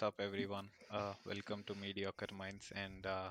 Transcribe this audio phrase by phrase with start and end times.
[0.00, 0.70] what's up, everyone?
[0.90, 3.30] Uh, welcome to Mediocre Minds, and uh,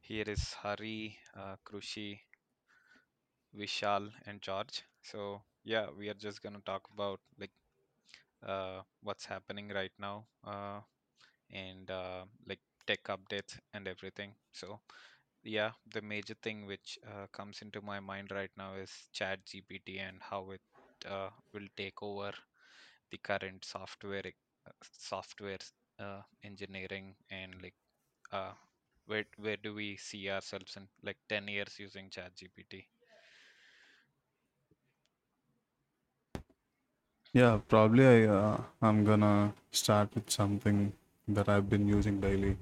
[0.00, 2.20] here is Hari, uh, Krushi,
[3.56, 4.82] Vishal, and George.
[5.02, 7.52] So, yeah, we are just gonna talk about like
[8.46, 10.80] uh, what's happening right now, uh,
[11.50, 14.34] and uh, like tech updates and everything.
[14.52, 14.80] So,
[15.44, 19.98] yeah, the major thing which uh, comes into my mind right now is Chat GPT
[19.98, 20.62] and how it
[21.08, 22.32] uh, will take over
[23.10, 24.32] the current software
[24.66, 25.58] uh, software
[26.00, 27.76] uh, engineering and like
[28.32, 28.54] uh,
[29.06, 32.86] where where do we see ourselves in like 10 years using ChatGPT?
[37.32, 40.92] Yeah, probably I uh, I'm gonna start with something
[41.26, 42.56] that I've been using daily.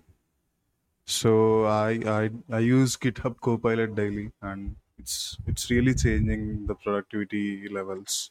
[1.06, 7.68] So I I I use GitHub Copilot daily, and it's it's really changing the productivity
[7.68, 8.30] levels.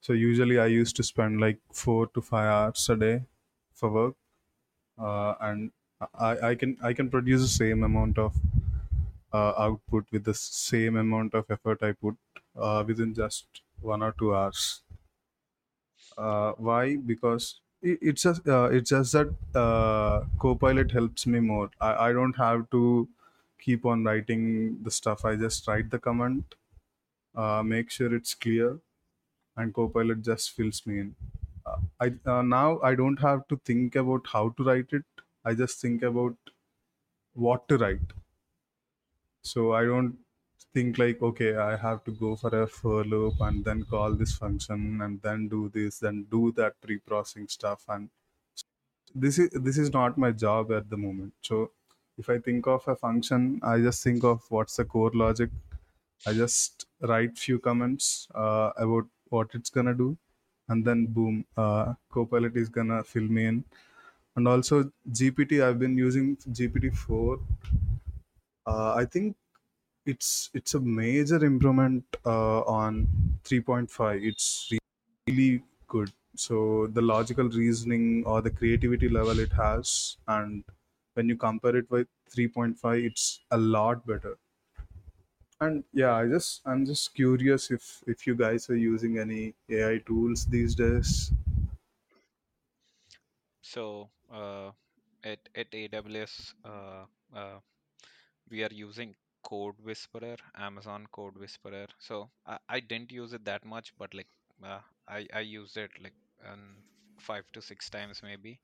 [0.00, 3.26] So usually I used to spend like four to five hours a day
[3.82, 4.16] for work,
[4.98, 5.72] uh, and
[6.14, 8.36] I I can I can produce the same amount of
[9.32, 12.16] uh, output with the same amount of effort I put
[12.56, 14.82] uh, within just one or two hours.
[16.16, 16.96] Uh, why?
[16.96, 21.70] Because it, it's just uh, it's just that uh, Copilot helps me more.
[21.80, 23.08] I, I don't have to
[23.58, 25.24] keep on writing the stuff.
[25.24, 26.44] I just write the command,
[27.34, 28.80] uh, make sure it's clear,
[29.56, 31.16] and Copilot just fills me in.
[32.00, 35.04] I uh, now I don't have to think about how to write it.
[35.44, 36.36] I just think about
[37.34, 38.12] what to write.
[39.42, 40.18] So I don't
[40.74, 44.36] think like okay, I have to go for a for loop and then call this
[44.36, 48.10] function and then do this, then do that pre-processing stuff and
[49.14, 51.70] this is this is not my job at the moment so
[52.18, 55.50] if i think of a function i just think of what's the core logic
[56.26, 60.16] i just write few comments uh, about what it's gonna do
[60.68, 63.64] and then boom uh, copilot is gonna fill me in.
[64.36, 67.40] And also gpt i've been using gpt-4
[68.66, 69.36] uh, i think
[70.12, 73.08] it's it's a major improvement uh, on
[73.44, 74.72] 3.5 it's
[75.28, 76.12] really good.
[76.36, 80.64] So the logical reasoning or the creativity level it has and
[81.14, 84.38] when you compare it with 3.5 it's a lot better
[85.64, 89.98] and yeah i just i'm just curious if if you guys are using any ai
[90.10, 91.32] tools these days
[93.62, 94.70] So uh,
[95.24, 97.60] at at AWS, uh, uh,
[98.50, 101.86] we are using Code Whisperer, Amazon Code Whisperer.
[101.98, 104.28] So I, I didn't use it that much, but like
[104.64, 106.14] uh, I I used it like
[106.46, 106.84] um,
[107.18, 108.60] five to six times maybe.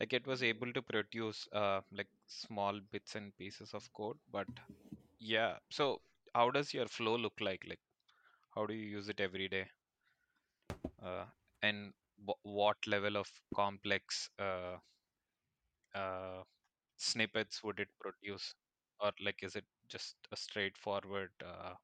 [0.00, 4.48] Like it was able to produce uh like small bits and pieces of code, but
[5.20, 5.58] yeah.
[5.70, 6.00] So
[6.34, 7.64] how does your flow look like?
[7.66, 7.80] Like
[8.54, 9.68] how do you use it every day?
[11.02, 11.26] Uh,
[11.60, 11.92] and
[12.26, 14.78] wh- what level of complex uh,
[15.94, 16.42] uh,
[16.96, 18.54] snippets would it produce?
[19.00, 21.74] Or like is it just a straightforward uh,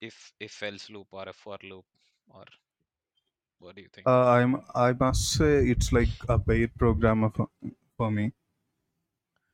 [0.00, 1.86] if if else loop or a for loop?
[2.26, 2.44] Or
[3.58, 4.08] what do you think?
[4.12, 7.48] uh, i'm i must say it's like a paid programmer for,
[7.96, 8.32] for me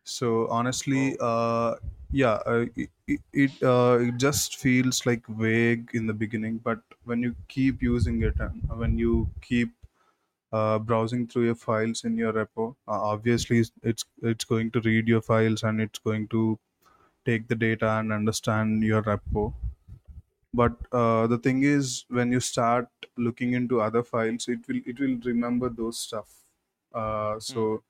[0.05, 1.77] So honestly, Oh, uh,
[2.11, 6.81] yeah, uh, it it, it, uh, it just feels like vague in the beginning, but
[7.05, 9.71] when you keep using it and when you keep
[10.53, 14.81] uh, browsing through your files in your repo, uh, obviously it's it's it's going to
[14.83, 16.59] read your files and it's going to
[17.27, 19.55] take the data and understand your repo.
[20.53, 25.01] But uh, the thing is, when you start looking into other files, it will it
[25.01, 26.45] will remember those stuff.
[26.93, 27.83] Uh, hmm so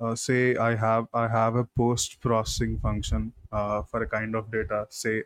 [0.00, 4.50] uh, say I have I have a post processing function uh, for a kind of
[4.50, 4.86] data.
[4.90, 5.24] Say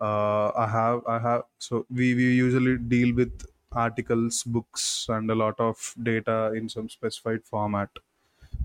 [0.00, 5.34] uh, I have I have so we, we usually deal with articles, books, and a
[5.34, 7.90] lot of data in some specified format.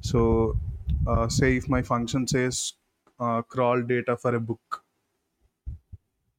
[0.01, 0.59] So
[1.07, 2.73] uh, say if my function says
[3.19, 4.83] uh, crawl data for a book,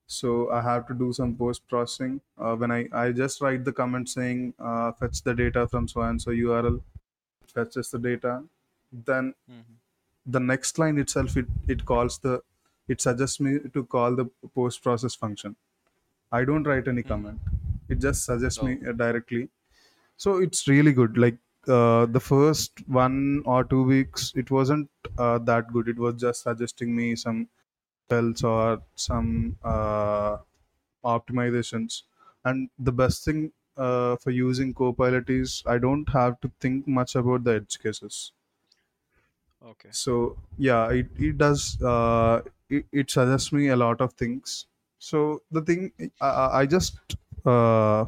[0.07, 2.21] so I have to do some post processing.
[2.37, 4.55] Uh, when I I just write the comment saying
[4.99, 6.83] fetch the data from so and so URL,
[7.55, 8.45] fetches the data,
[8.93, 9.79] then hmm
[10.27, 12.43] the next line itself it, it calls the
[12.89, 14.25] it suggests me to call the
[14.55, 15.57] post process function.
[16.33, 17.41] I don't write any hmm comment
[17.89, 19.51] it just suggests me Oh, uh, directly.
[20.17, 21.19] So it's really good.
[21.19, 21.39] Like
[21.69, 25.89] uh, the first one or two weeks it wasn't uh, that good.
[25.89, 27.49] It was just suggesting me some
[28.09, 30.39] tells or some uh,
[31.05, 32.03] optimizations.
[32.45, 37.15] And the best thing uh, for using copilot is i don't have to think much
[37.15, 38.33] about the edge cases
[39.69, 39.95] okay.
[40.03, 44.67] so yeah it, it does uh, it, it suggests me a lot of things
[44.99, 46.99] so the thing i, I just
[47.47, 48.05] uh,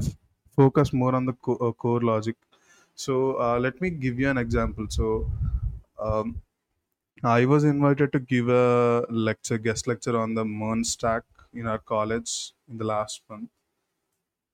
[0.57, 2.37] focus more on the co- uh, core logic
[3.03, 3.15] So
[3.45, 4.87] uh, let me give you an example.
[4.97, 5.05] So
[6.09, 6.29] um,
[7.33, 11.25] I was invited to give a lecture, guest lecture on the MERN stack
[11.63, 12.33] in our college
[12.73, 13.51] in the last month.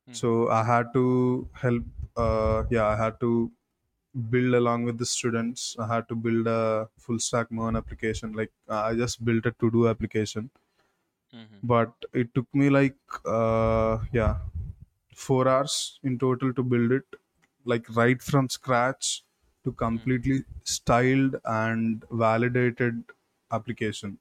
[0.09, 0.21] Mm-hmm.
[0.21, 1.85] So I had to help.
[2.17, 3.53] Uh, yeah, I had to
[4.31, 5.77] build along with the students.
[5.79, 8.33] I had to build a full stack MERN application.
[8.33, 10.51] Like I just built a to do application,
[11.33, 11.61] Mm-hmm.
[11.63, 14.39] but it took me like uh, yeah
[15.15, 17.05] four hours in total to build it,
[17.65, 19.25] like right from scratch
[19.65, 20.11] to Mm-hmm.
[20.13, 23.05] completely styled and validated
[23.51, 24.19] application.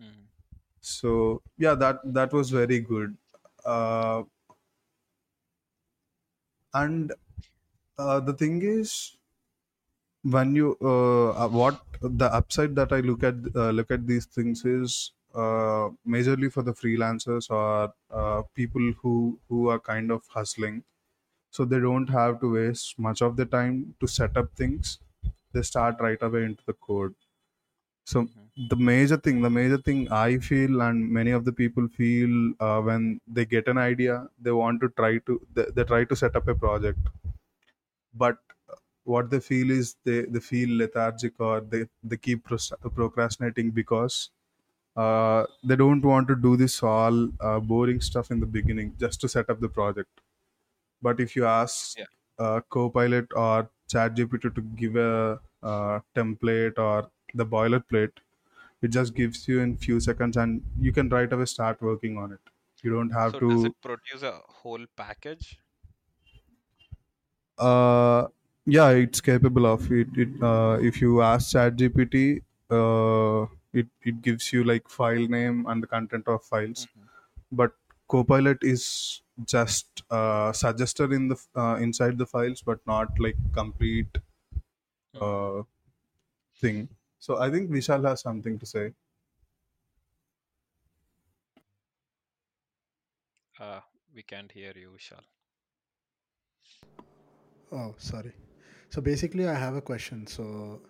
[0.00, 0.22] Mm-hmm.
[0.80, 3.16] So yeah, that that was very good.
[3.64, 4.24] Uh,
[6.74, 7.12] and
[8.02, 9.16] uh, the thing is,
[10.22, 14.26] when you uh, uh, what the upside that I look at uh, look at these
[14.26, 20.26] things is uh, majorly for the freelancers or uh, people who who are kind of
[20.28, 20.84] hustling.
[21.50, 25.00] So they don't have to waste much of the time to set up things.
[25.52, 27.14] They start right away into the code.
[28.04, 28.46] So Mm-hmm.
[28.56, 32.80] the major thing the major thing i feel and many of the people feel uh,
[32.88, 36.36] when they get an idea they want to try to they, they try to set
[36.36, 37.00] up a project
[38.14, 38.38] but
[39.04, 42.44] what they feel is they, they feel lethargic or they, they keep
[42.94, 44.30] procrastinating because
[44.96, 49.20] uh, they don't want to do this all uh, boring stuff in the beginning just
[49.20, 50.20] to set up the project
[51.02, 52.06] but if you ask Yeah.
[52.38, 58.12] uh, Copilot or ChatGPT to give a uh, template or the boilerplate,
[58.82, 62.32] it just gives you in few seconds, and you can right away start working on
[62.32, 62.40] it.
[62.82, 63.74] You don't have So does it to.
[63.80, 65.61] produce a whole package?
[67.58, 68.26] Uh,
[68.66, 70.08] yeah, it's capable of it.
[70.14, 75.82] it uh, if you ask ChatGPT, uh, it it gives you like file name and
[75.82, 76.86] the content of files.
[76.86, 77.06] Mm-hmm.
[77.52, 77.72] But
[78.08, 84.18] Copilot is just uh, suggested in the uh, inside the files, but not like complete
[85.20, 85.62] uh,
[86.56, 86.88] thing.
[87.18, 88.92] So I think Vishal has something to say.
[93.58, 93.80] Uh,
[94.14, 95.22] we can't hear you, Vishal.
[97.72, 98.32] Oh, sorry.
[98.90, 100.26] So basically, I have a question.
[100.26, 100.82] So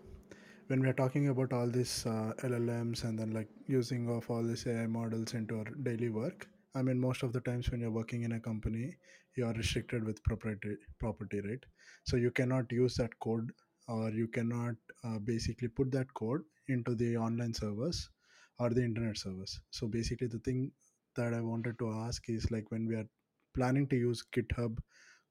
[0.66, 4.42] when we are talking about all these uh, LLMs and then like using of all
[4.42, 7.90] these AI models into our daily work, I mean, most of the times when you're
[8.00, 8.96] working in a company,
[9.36, 11.64] you are restricted with property, property, right?
[12.04, 13.50] So you cannot use that code
[13.88, 14.74] or you cannot
[15.04, 18.10] uh, basically put that code into the online servers
[18.58, 19.60] or the internet servers.
[19.70, 20.72] So basically, the thing
[21.16, 23.08] that I wanted to ask is like when we are
[23.54, 24.78] planning to use GitHub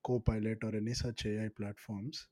[0.03, 2.27] Copilot or any such AI platforms.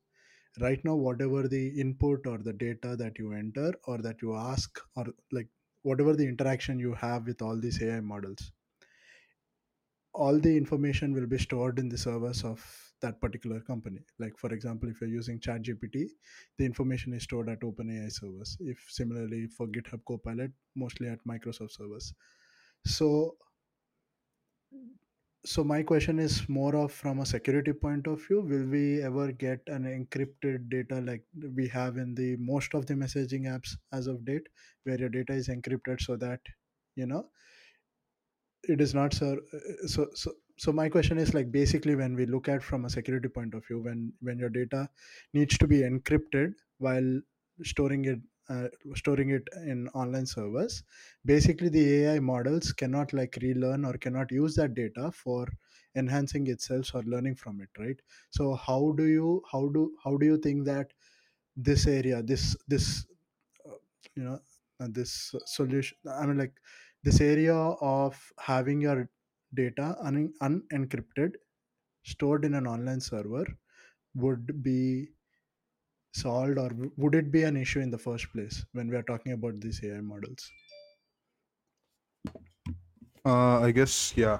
[0.59, 4.79] Right now, whatever the input or the data that you enter or that you ask,
[4.95, 5.47] or like
[5.83, 8.51] whatever the interaction you have with all these AI models,
[10.13, 12.65] all the information will be stored in the servers of
[13.01, 13.99] that particular company.
[14.17, 16.07] Like, for example, if you're using ChatGPT,
[16.57, 18.57] the information is stored at OpenAI servers.
[18.59, 22.13] If similarly for GitHub Copilot, mostly at Microsoft servers.
[22.85, 23.37] So
[25.45, 29.31] so my question is more of from a security point of view will we ever
[29.31, 31.23] get an encrypted data like
[31.55, 34.47] we have in the most of the messaging apps as of date
[34.83, 36.41] where your data is encrypted so that
[36.95, 37.29] you know
[38.63, 42.25] it is not sir uh, so so so my question is like basically when we
[42.25, 44.89] look at from a security point of view when when your data
[45.33, 47.09] needs to be encrypted while
[47.63, 48.19] storing it
[48.49, 50.83] uh, storing it in online servers.
[51.25, 55.47] Basically the ai models cannot like relearn or cannot use that data for
[55.95, 58.01] enhancing itself or learning from it right?
[58.31, 60.93] So how do you how do how do you think that
[61.55, 63.05] this area this this
[63.69, 63.77] uh,
[64.15, 64.39] you know
[64.79, 66.55] uh, this solution i mean like
[67.03, 67.55] this area
[67.93, 69.09] of having your
[69.53, 71.35] data un- unencrypted
[72.03, 73.45] stored in an online server
[74.15, 75.09] would be
[76.13, 79.31] solved or would it be an issue in the first place when we are talking
[79.33, 80.51] about these ai models
[83.25, 84.39] Uh, I guess yeah.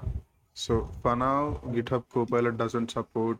[0.54, 3.38] So for now, GitHub Copilot doesn't support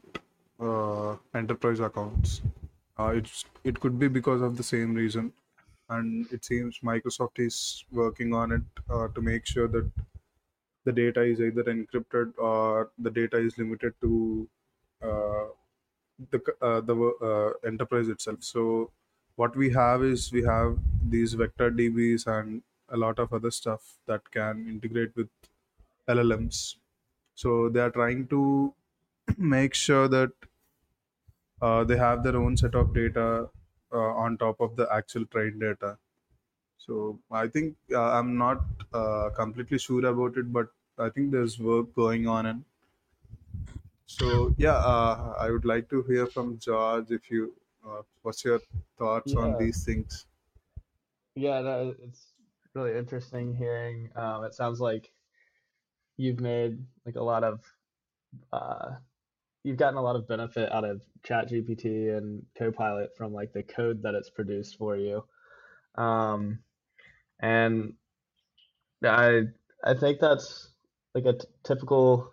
[0.59, 2.43] uh, enterprise accounts.
[2.99, 5.33] Uh, it's it could be because of the same reason,
[5.89, 9.91] and it seems Microsoft is working on it uh, to make sure that
[10.85, 14.49] the data is either encrypted or the data is limited to
[15.03, 15.47] uh,
[16.31, 16.95] the uh, the
[17.31, 18.43] uh, enterprise itself.
[18.43, 18.91] So
[19.37, 23.99] what we have is we have these vector DBs and a lot of other stuff
[24.07, 25.29] that can integrate with
[26.09, 26.77] LLMs.
[27.35, 28.75] So they are trying to
[29.39, 30.33] make sure that
[31.61, 33.49] uh, they have their own set of data
[33.93, 35.99] uh, on top of the actual trained data.
[36.79, 41.59] So I think uh, I'm not uh, completely sure about it, but I think there's
[41.59, 42.65] work going on, and
[44.11, 47.55] So yeah, uh, I would like to hear from George if you
[47.87, 48.61] uh, what's your
[48.99, 50.27] thoughts on Yeah, these things.
[51.35, 52.27] yeah, no, it's
[52.75, 54.11] really interesting hearing.
[54.17, 55.13] Um, it sounds like
[56.17, 57.61] you've made like a lot of
[58.53, 58.97] uh,
[59.63, 64.03] you've gotten a lot of benefit out of ChatGPT and Copilot from like the code
[64.03, 65.25] that it's produced for you.
[65.95, 66.59] Um,
[67.41, 67.95] and
[69.05, 69.45] I
[69.85, 70.69] I think that's
[71.15, 72.33] like a t- typical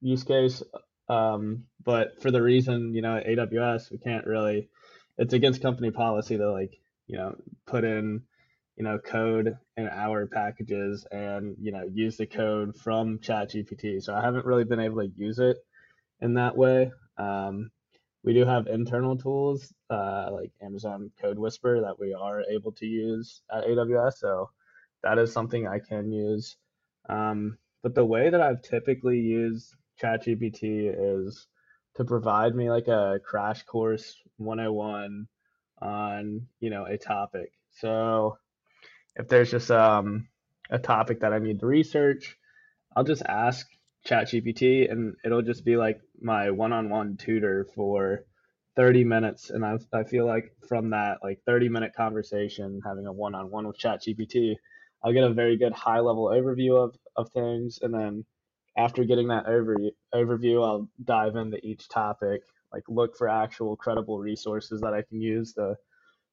[0.00, 0.62] use case.
[1.08, 4.68] Um, but for the reason, you know, at AWS, we can't really,
[5.16, 7.34] it's against company policy to like, you know,
[7.66, 8.22] put in,
[8.76, 14.02] you know, code in our packages and, you know, use the code from ChatGPT.
[14.02, 15.56] So I haven't really been able to use it
[16.20, 16.92] in that way.
[17.16, 17.70] Um,
[18.22, 22.86] we do have internal tools uh, like Amazon Code Whisper that we are able to
[22.86, 24.18] use at AWS.
[24.18, 24.50] So
[25.02, 26.56] that is something I can use.
[27.08, 31.46] Um, but the way that I've typically used ChatGPT is
[31.96, 35.26] to provide me like a crash course 101
[35.80, 37.52] on, you know, a topic.
[37.72, 38.38] So
[39.16, 40.28] if there's just um,
[40.70, 42.36] a topic that I need to research,
[42.94, 43.66] I'll just ask
[44.06, 48.24] ChatGPT and it'll just be like my one-on-one tutor for
[48.76, 53.12] 30 minutes and I, I feel like from that like 30 minute conversation having a
[53.12, 54.54] one-on-one with ChatGPT
[55.02, 58.24] I'll get a very good high level overview of, of things and then
[58.78, 59.76] after getting that over,
[60.14, 62.42] overview I'll dive into each topic
[62.72, 65.76] like look for actual credible resources that I can use to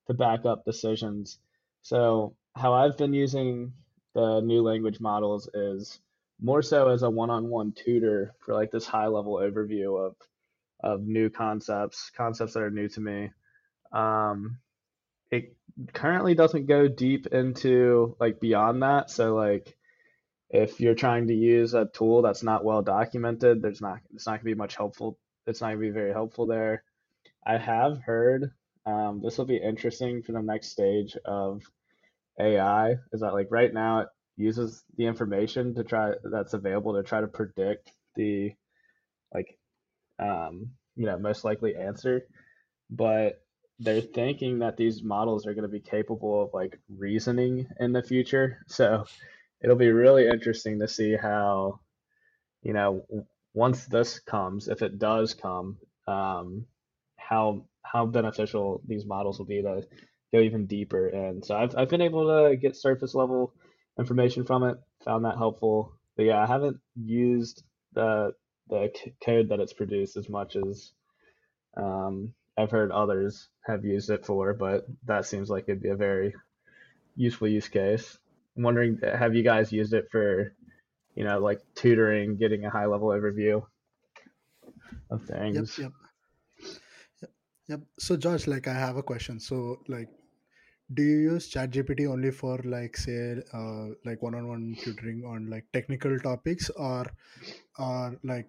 [0.07, 1.39] to back up decisions
[1.81, 3.73] so how I've been using
[4.15, 5.99] the new language models is
[6.41, 10.15] more so as a one-on-one tutor for like this high level overview of
[10.81, 13.31] of new concepts, concepts that are new to me.
[13.91, 14.59] Um,
[15.31, 15.55] it
[15.93, 19.09] currently doesn't go deep into like beyond that.
[19.09, 19.75] So like
[20.49, 24.33] if you're trying to use a tool that's not well documented, there's not it's not
[24.33, 25.17] gonna be much helpful.
[25.47, 26.83] It's not gonna be very helpful there.
[27.45, 28.51] I have heard
[28.85, 31.63] um, this will be interesting for the next stage of
[32.39, 32.95] AI.
[33.11, 37.21] Is that like right now it uses the information to try that's available to try
[37.21, 38.53] to predict the
[39.33, 39.57] like
[40.19, 42.27] um, you know most likely answer,
[42.89, 43.41] but
[43.79, 48.01] they're thinking that these models are going to be capable of like reasoning in the
[48.01, 48.59] future.
[48.67, 49.05] So
[49.61, 51.79] it'll be really interesting to see how
[52.61, 53.05] you know
[53.53, 56.65] once this comes, if it does come, um,
[57.17, 59.83] how how beneficial these models will be to
[60.33, 61.07] go even deeper.
[61.07, 63.53] And so I've I've been able to get surface level
[63.97, 65.93] information from it, found that helpful.
[66.17, 68.33] But yeah, I haven't used the
[68.69, 68.91] the
[69.23, 70.91] code that it's produced as much as
[71.77, 75.95] um, I've heard others have used it for, but that seems like it'd be a
[75.95, 76.33] very
[77.15, 78.17] useful use case.
[78.57, 80.53] I'm wondering, have you guys used it for,
[81.15, 83.63] you know, like tutoring, getting a high level overview
[85.09, 85.77] of Yep, things?
[85.77, 85.93] yep,
[87.21, 87.31] yep,
[87.67, 87.81] yep.
[87.99, 89.39] So Josh, like I have a question.
[89.39, 90.09] So like
[90.93, 96.19] do you use ChatGPT only for like say uh, like one-on-one tutoring on like technical
[96.19, 97.05] topics or
[97.79, 98.47] or like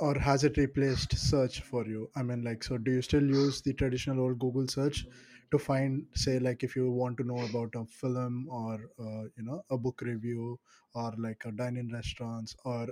[0.00, 3.62] or has it replaced search for you i mean like so do you still use
[3.62, 5.06] the traditional old google search
[5.52, 9.44] to find say like if you want to know about a film or uh, you
[9.48, 10.58] know a book review
[10.94, 12.88] or like a dine-in restaurants or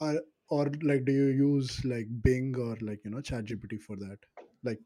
[0.00, 0.14] or
[0.50, 4.18] or like do you use like bing or like you know ChatGPT for that
[4.64, 4.80] like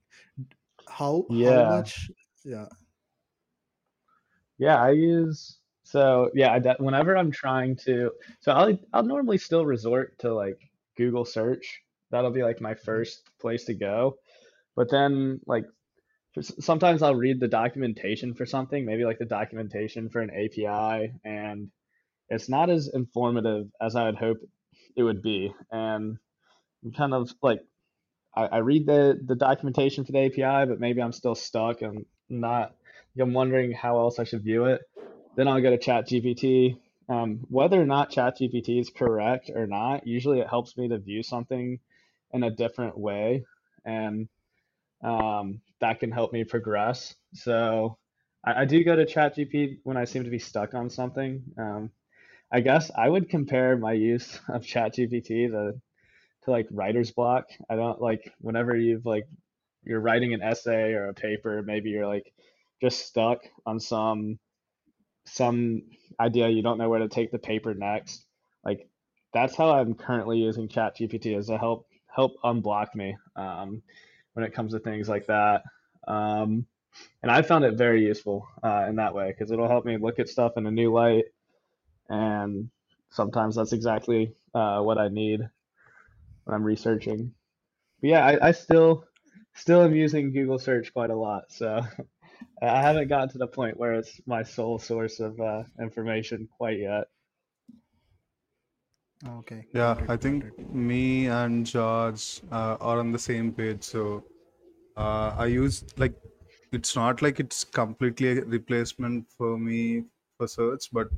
[0.89, 2.11] how how Yeah, much
[2.45, 2.69] yeah
[4.59, 8.11] yeah, I use so yeah, I de- whenever I'm trying to,
[8.41, 10.59] so I'll I'll normally still resort to like
[10.97, 11.83] Google search.
[12.11, 13.05] That'll be like my Mhm.
[13.05, 14.17] first place to go.
[14.77, 15.65] But then like
[16.43, 21.71] sometimes I'll read the documentation for something, maybe like the documentation for an API, and
[22.29, 24.39] it's not as informative as I would hope
[24.97, 25.55] it would be.
[25.71, 26.19] And
[26.85, 27.61] I'm kind of like
[28.35, 32.05] I, I read the the documentation for the API, but maybe I'm still stuck and
[32.29, 32.75] not.
[33.19, 34.83] I'm wondering how else I should view it.
[35.37, 36.79] Then I'll go to ChatGPT.
[37.09, 41.23] Um, whether or not ChatGPT is correct or not, usually it helps me to view
[41.23, 41.79] something
[42.33, 43.45] in a different way,
[43.85, 44.29] and
[45.07, 47.15] um, that can help me progress.
[47.35, 47.99] So
[48.45, 51.43] I, I do go to ChatGPT when I seem to be stuck on something.
[51.59, 51.91] Um,
[52.53, 55.75] I guess I would compare my use of ChatGPT to
[56.45, 57.47] to like writer's block.
[57.71, 59.27] I don't like whenever you've like
[59.85, 62.33] you're writing an essay or a paper, maybe you're like
[62.83, 64.39] just stuck on some
[65.27, 65.83] some
[66.21, 68.25] idea you don't know where to take the paper next.
[68.65, 68.89] Like
[69.33, 73.83] that's how I'm currently using ChatGPT is to help help unblock me um,
[74.37, 75.65] when it comes to things like that.
[76.09, 76.67] Um,
[77.23, 80.21] and I found it very useful uh, in that way because it'll help me look
[80.21, 81.27] at stuff in a new light,
[82.09, 82.71] and
[83.11, 85.43] sometimes that's exactly uh, what I need.
[86.45, 87.33] when I'm researching.
[88.01, 89.05] But yeah, I, I still
[89.55, 91.53] still am using Google search quite a lot.
[91.53, 91.83] So
[92.63, 96.79] I haven't gotten to the point where it's my sole source of uh, information quite
[96.81, 97.07] yet.
[99.25, 99.67] Okay.
[99.73, 100.55] Yeah, got it, I got think it.
[100.59, 103.83] me and George uh, are on the same page.
[103.85, 104.25] So
[104.97, 106.15] uh, I use like
[106.73, 110.05] it's not like it's completely a replacement for me
[110.37, 111.11] for search, but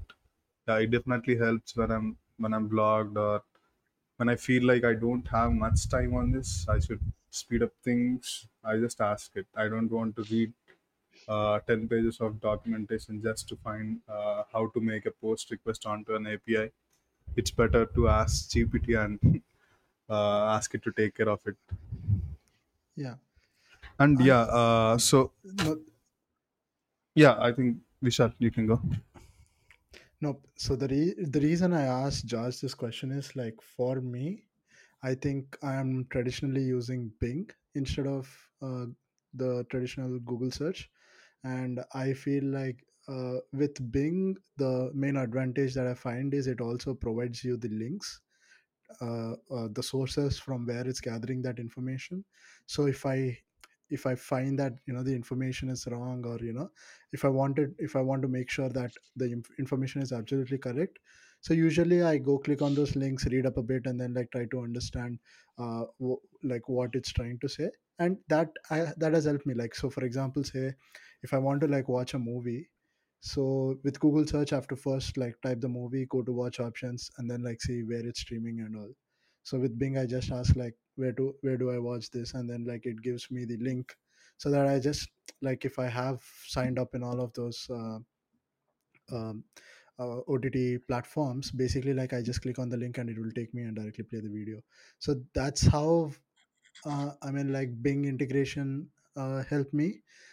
[0.68, 3.44] yeah, it definitely helps when I'm when I'm blogged or
[4.16, 6.66] when I feel like I don't have much time on this.
[6.68, 7.00] I should
[7.30, 8.48] speed up things.
[8.64, 9.46] I just ask it.
[9.56, 10.52] I don't want to read
[11.28, 15.86] uh, 10 pages of documentation just to find uh, how to make a post request
[15.86, 16.72] onto an API.
[17.36, 19.42] It's better to ask GPT and
[20.10, 21.56] uh, ask it to take care of it.
[22.96, 23.16] Yeah.
[23.98, 25.32] And yeah, uh, so
[27.14, 28.80] yeah, I think Vishal, you can go.
[30.20, 30.42] no.
[30.56, 34.44] So the re- the reason I asked Josh this question is like for me,
[35.02, 38.28] I think I am traditionally using Bing instead of
[38.62, 38.86] uh,
[39.34, 40.90] the traditional Google search,
[41.44, 46.60] and I feel like uh, with Bing, the main advantage that I find is it
[46.60, 48.20] also provides you the links
[49.00, 52.24] uh, uh, the sources from where it's gathering that information.
[52.66, 53.38] So if i
[53.90, 56.70] if i find that you know the information is wrong or you know
[57.12, 60.58] if i wanted if i want to make sure that the inf- information is absolutely
[60.58, 60.98] correct
[61.40, 64.30] so usually i go click on those links read up a bit and then like
[64.30, 65.18] try to understand
[65.58, 67.70] uh, w- like what it's trying to say.
[67.98, 69.54] And that I, that has helped me.
[69.54, 70.74] Like so for example say
[71.22, 72.68] if i want to like watch a movie
[73.20, 77.30] so with google search to first like type the movie go to watch options and
[77.30, 78.90] then like see where it's streaming and all.
[79.42, 82.34] So with bing i just ask like where do where do i watch this?
[82.34, 83.94] And then like it gives me the link
[84.36, 85.08] so that i just
[85.42, 87.98] like if i have signed up in all of those uh,
[89.12, 89.44] um,
[89.98, 90.46] uh, ott
[90.86, 93.76] platforms basically like i just click on the link and it will take me and
[93.76, 94.60] directly play the video.
[95.00, 96.12] So that's how
[96.86, 98.88] uh, i mean like bing integration
[99.18, 99.88] uh, helped me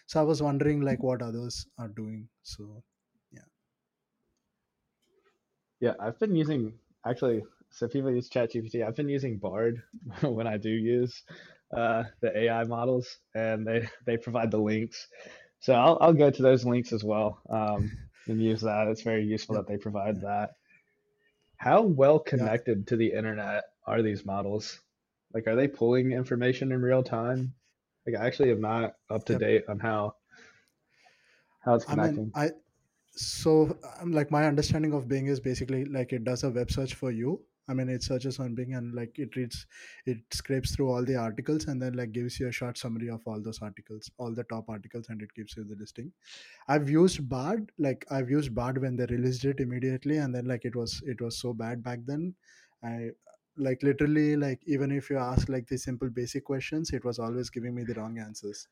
[0.07, 2.83] so i was wondering like what others are doing so
[3.31, 3.45] Yeah,
[5.79, 6.73] yeah I've been using
[7.05, 7.43] actually.
[7.71, 8.85] So people use ChatGPT.
[8.87, 9.83] I've been using Bard
[10.21, 11.23] when I do use
[11.75, 15.07] uh, the AI models, and they they provide the links.
[15.59, 17.91] So I'll I'll go to those links as well um,
[18.27, 18.87] and use that.
[18.87, 19.57] It's very useful Yeah.
[19.57, 20.51] that they provide that.
[21.57, 22.49] How well Yeah.
[22.49, 24.79] connected to the internet are these models?
[25.33, 27.55] Like, are they pulling information in real time?
[28.05, 29.37] Like, I actually am not up to Yep.
[29.37, 30.15] date on how
[31.59, 32.31] how it's connecting.
[32.33, 32.47] I mean.
[32.47, 32.51] I
[33.11, 36.95] so um, like my understanding of Bing is basically like it does a web search
[36.95, 37.41] for you.
[37.67, 39.65] I mean, it searches on Bing and like it reads,
[40.05, 43.21] it scrapes through all the articles and then like gives you a short summary of
[43.27, 46.13] all those articles, all the top articles, and it gives you the listing.
[46.67, 50.65] I've used Bard, like I've used Bard when they released it immediately, and then like
[50.65, 52.35] it was it was so bad back then.
[52.83, 53.11] I
[53.57, 57.49] like literally like even if you ask like the simple basic questions, it was always
[57.49, 58.67] giving me the wrong answers.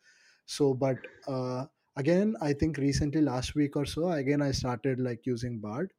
[0.45, 1.65] So, but uh,
[1.95, 5.93] again i think recently last week or so again i started like using bard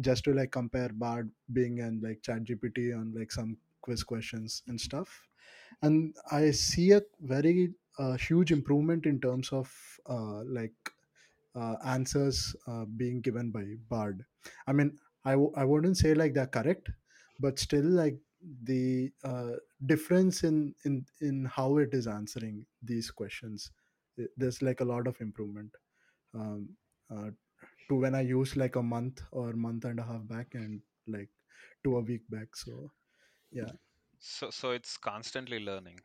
[0.00, 4.62] just to like compare bard bing and like chat gpt on like some quiz questions
[4.66, 5.28] and stuff
[5.82, 10.74] and i see a very uh, huge improvement in terms of uh, like
[11.54, 14.24] uh, answers uh, being given by bard
[14.66, 16.90] i mean I w- I wouldn't say like they're correct
[17.38, 18.16] but still like
[18.64, 19.52] the uh,
[19.86, 23.70] difference in in in how it is answering these questions
[24.36, 25.70] there's like a lot of improvement
[26.34, 26.68] um,
[27.10, 27.30] uh,
[27.88, 31.28] to when I used like a month or month and a half back and like
[31.84, 32.54] to a week back.
[32.54, 32.90] So
[33.52, 33.70] yeah,
[34.18, 35.98] So so it's constantly learning.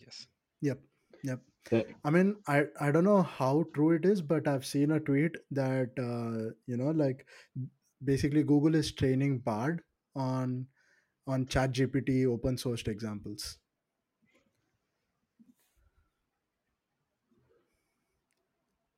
[0.00, 0.26] Yes.
[0.60, 0.80] yep,
[1.22, 1.40] yep.
[1.70, 1.82] Yeah.
[2.04, 5.36] I mean, I I don't know how true it is, but I've seen a tweet
[5.50, 7.26] that uh, you know like
[8.04, 9.82] basically Google is training Bard
[10.14, 10.66] on
[11.26, 13.58] on ChatGPT open sourced examples.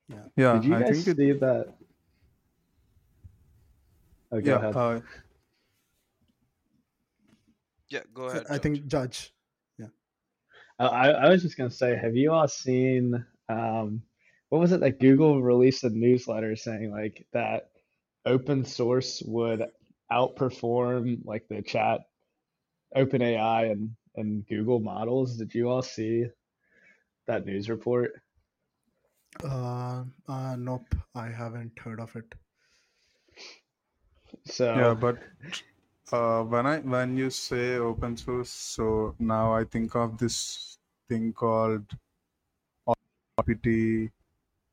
[0.09, 0.16] Yeah.
[0.37, 1.16] Yeah, Did you I guys think it.
[1.16, 1.74] see that?
[4.33, 5.00] Oh, Yeah, uh,
[7.88, 8.62] Yeah, go I, ahead, I George.
[8.62, 9.35] think George.
[10.79, 14.03] Uh, I, I was just gonna say, have you all seen um,
[14.48, 17.70] what was it that Google released a newsletter saying like that
[18.27, 19.66] open source would
[20.12, 22.02] outperform like the chat
[22.96, 25.36] OpenAI and and Google models?
[25.38, 26.26] Did you all see
[27.26, 28.22] that news report?
[29.44, 32.34] Uh, uh, nope, I haven't heard of it.
[34.46, 35.18] So yeah, but
[36.12, 41.32] uh, when I when you say open source, so now I think of this thing
[41.32, 41.86] called
[43.38, 44.12] GPT.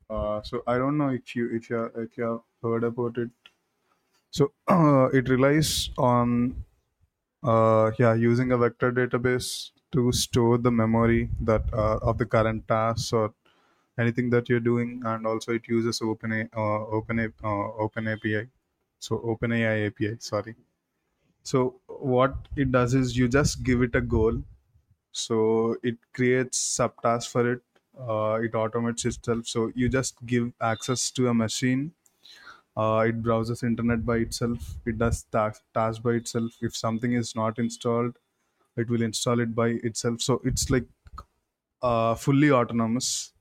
[0.09, 3.31] Uh, so I don't know if you if you if you have heard about it.
[4.31, 4.53] So
[5.13, 6.63] it relies on
[7.43, 12.67] uh, yeah, using a vector database to store the memory that uh, of the current
[12.67, 13.33] tasks or
[13.99, 17.47] anything that you're doing, and also it uses Open uh, Open uh,
[17.85, 18.49] Open API,
[18.99, 20.17] so OpenAI API.
[20.19, 20.55] Sorry.
[21.43, 24.43] So what it does is you just give it a goal,
[25.11, 27.63] so it creates subtasks for it.
[27.99, 29.47] Uh, it automates itself.
[29.47, 31.93] So you just give access to a machine
[32.77, 34.75] uh, it browses internet by itself.
[34.85, 36.51] It does task, task by itself.
[36.61, 38.17] If something is not installed
[38.77, 40.21] it will install it by itself.
[40.21, 40.85] So it's like
[41.81, 43.33] uh, fully autonomous.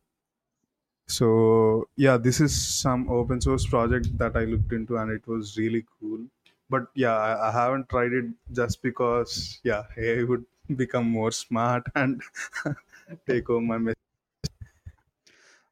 [1.09, 5.57] So yeah this is some open source project that i looked into and it was
[5.59, 6.27] really cool.
[6.71, 11.85] But yeah i, I haven't tried it just because yeah ai would become more smart
[11.97, 12.23] and
[13.29, 14.10] take over my message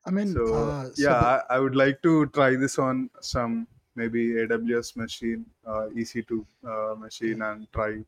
[0.05, 3.11] I mean, so uh, so yeah ba- I, I would like to try this on
[3.21, 8.05] some maybe aws machine uh, ec2 uh, machine and try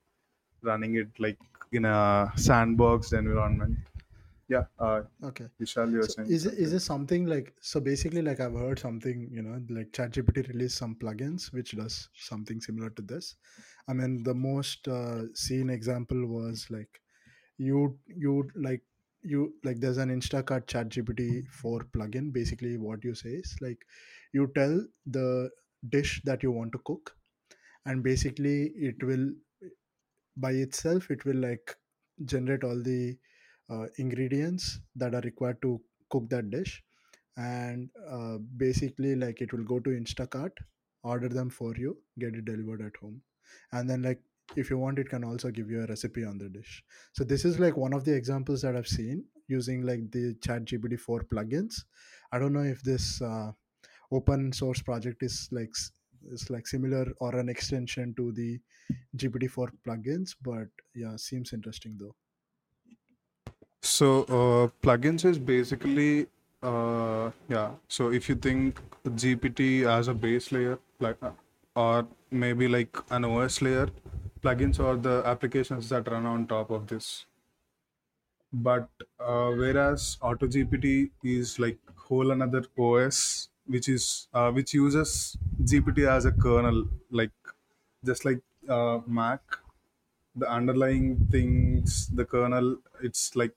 [0.62, 1.38] running it like
[1.72, 3.78] in a sandboxed environment
[4.48, 5.48] yeah uh, okay.
[5.60, 8.78] vishal you So is it is something it something like so basically like I've heard
[8.78, 13.36] something you know like ChatGPT released some plugins which does something similar to this.
[13.88, 17.02] I mean the most uh, seen example was like
[17.58, 18.84] you you like
[19.22, 22.32] you like there's an Instacart ChatGPT 4 plugin.
[22.32, 23.78] Basically what you say is like
[24.32, 25.50] you tell the
[25.88, 27.16] dish that you want to cook
[27.86, 29.30] and basically it will
[30.36, 31.76] by itself it will like
[32.24, 33.16] generate all the
[33.70, 35.80] uh, ingredients that are required to
[36.10, 36.82] cook that dish
[37.36, 40.52] and uh, basically like it will go to instacart
[41.02, 43.20] order them for you get it delivered at home
[43.72, 44.20] and then like
[44.56, 46.82] if you want it can also give you a recipe on the dish
[47.12, 50.64] so this is like one of the examples that i've seen using like the chat
[50.64, 51.84] gpt 4 plugins
[52.32, 53.50] i don't know if this uh,
[54.12, 55.72] open source project is like
[56.32, 58.60] is like similar or an extension to the
[59.16, 62.14] GPT-4 plugins, but yeah, seems interesting though.
[63.82, 66.26] so uh, plugins is basically
[66.62, 68.80] uh, yeah so if you think
[69.22, 71.30] gpt as a base layer like uh,
[71.74, 73.88] or maybe like an os layer
[74.42, 77.26] plugins or the applications that run on top of this.
[78.52, 86.08] But uh, whereas AutoGPT is like whole another OS which is uh, which uses GPT
[86.08, 87.30] as a kernel, like
[88.04, 89.42] just like uh, Mac,
[90.34, 93.54] the underlying things, the kernel, it's like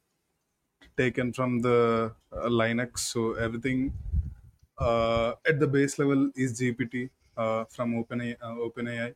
[0.97, 3.93] taken from the uh, Linux, so everything
[4.77, 9.15] uh, at the base level is GPT uh, from OpenAI, OpenAI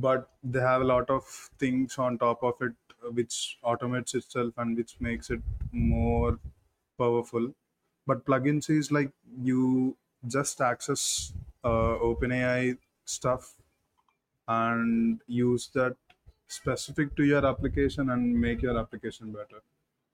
[0.00, 1.24] but they have a lot of
[1.58, 5.40] things on top of it uh, which automates itself and which makes it
[5.72, 6.38] more
[6.98, 7.52] powerful.
[8.06, 11.32] But plugins is like you just access
[11.64, 13.54] uh, openai stuff
[14.46, 15.96] and use that
[16.46, 19.60] specific to your application and make your application better.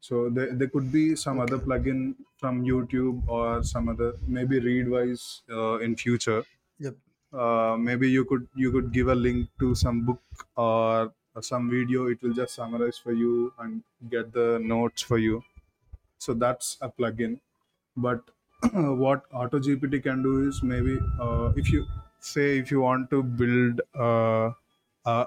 [0.00, 5.42] So there, there could be some other plugin from youtube or some other maybe readwise
[5.50, 6.44] uh, in future.
[6.78, 6.96] Yep.
[7.34, 10.22] Uh, maybe you could you could give a link to some book
[10.56, 12.06] or some video.
[12.06, 15.42] It will just summarize for you and get the notes for you.
[16.18, 17.40] So that's a plugin.
[17.96, 18.30] But
[18.72, 21.86] what AutoGPT can do is maybe uh, if you
[22.20, 24.52] say if you want to build uh,
[25.06, 25.26] a,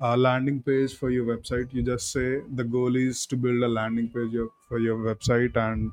[0.00, 3.68] a landing page for your website you just say the goal is to build a
[3.68, 4.34] landing page
[4.68, 5.90] for your website and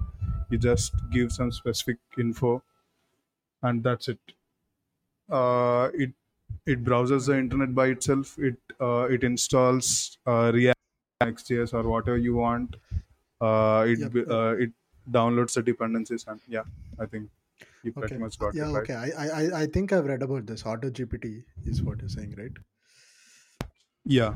[0.49, 2.61] you just give some specific info
[3.63, 4.19] and that's it
[5.29, 6.11] uh, it
[6.65, 8.37] it browses the internet by itself.
[8.39, 10.79] It uh, it installs uh, React,
[11.21, 12.75] Next.js, or whatever you want.
[13.41, 14.15] Uh, it Yep.
[14.29, 14.71] uh, it
[15.11, 16.63] downloads the dependencies, and yeah,
[16.99, 17.29] I think
[17.83, 18.23] you pretty Okay.
[18.25, 18.69] much Uh, got yeah.
[18.69, 18.89] it right.
[18.89, 18.93] Okay.
[18.95, 20.65] I, I I I think I've read about this.
[20.65, 22.57] Auto GPT is what you're saying, right?
[24.05, 24.35] Yeah.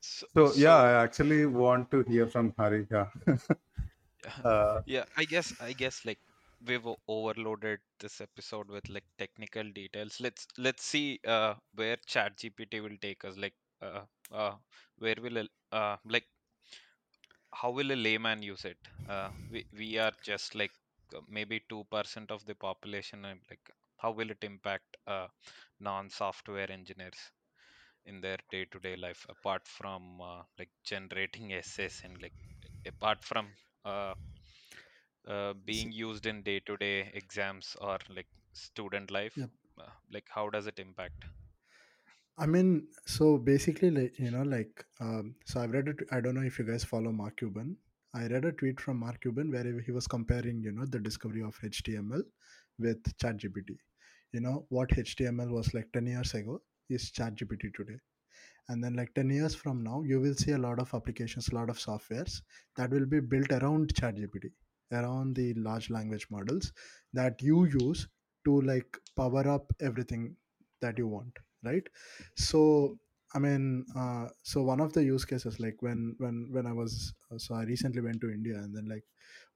[0.00, 2.86] So, So yeah, I actually want to hear from Hari.
[2.90, 3.10] Yeah.
[4.44, 6.18] uh, yeah, I guess I guess like
[6.66, 10.20] we've overloaded this episode with like technical details.
[10.20, 13.36] Let's let's see uh where ChatGPT will take us.
[13.36, 14.54] Like uh uh
[14.98, 16.26] where will uh like
[17.52, 18.78] how will a layman use it?
[19.06, 20.72] Uh we we are just like
[21.16, 25.26] uh, maybe 2% of the population and like how will it impact uh
[25.80, 27.20] non-software engineers
[28.06, 32.34] in their day-to-day life apart from uh, like generating essays and like
[32.86, 33.48] apart from
[33.84, 34.14] uh
[35.28, 40.78] uh, being used in day-to-day exams or like student life uh, like how does it
[40.78, 41.24] impact
[42.40, 45.96] I mean, so basically, like you know, like um, so I've read it.
[46.12, 47.76] I don't know if you guys follow Mark Cuban.
[48.14, 51.42] I read a tweet from Mark Cuban where he was comparing, you know, the discovery
[51.42, 52.22] of HTML
[52.78, 53.76] with ChatGPT.
[54.32, 57.98] You know what HTML was like ten years ago is ChatGPT today
[58.68, 61.54] and then like 10 years from now you will see a lot of applications a
[61.54, 62.40] lot of softwares
[62.76, 64.50] that will be built around ChatGPT
[64.92, 66.72] around the large language models
[67.12, 68.08] that you use
[68.44, 70.36] to like power up everything
[70.80, 71.86] that you want right?
[72.36, 72.98] So
[73.34, 77.12] i mean uh, so one of the use cases like when when when i was
[77.30, 79.04] uh, so i recently went to india and then like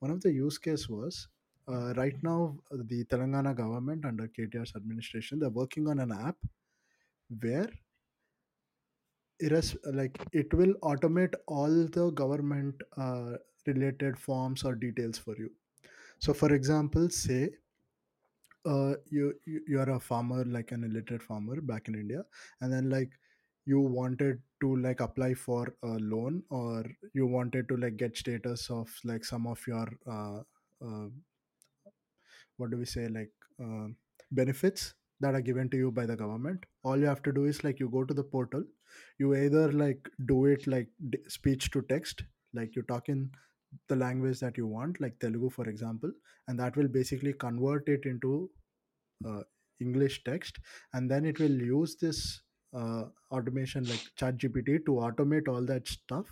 [0.01, 1.29] one of the use case was
[1.68, 2.59] uh, right now
[2.90, 6.37] the telangana government under ktr's administration they're working on an app
[7.40, 7.71] where
[9.47, 9.68] it is
[9.99, 15.51] like it will automate all the government uh, related forms or details for you.
[16.18, 17.51] So for example say
[18.64, 22.22] uh, you you are a farmer like an illiterate farmer back in india
[22.61, 23.12] and then like
[23.64, 28.68] you wanted to like apply for a loan or you wanted to like get status
[28.70, 30.40] of like some of your uh,
[30.87, 31.07] uh,
[32.57, 33.87] what do we say like uh,
[34.31, 36.64] benefits that are given to you by the government.
[36.83, 38.64] All you have to do is like you go to the portal.
[39.18, 40.88] You either like do it like
[41.29, 43.31] speech to text like you talk in
[43.89, 46.13] the language that you want like telugu for example
[46.49, 48.33] and that will basically convert it into
[49.29, 49.43] uh,
[49.81, 50.59] english text
[50.95, 52.43] and then it will use this
[52.81, 56.27] uh, automation like chat gpt to automate all that stuff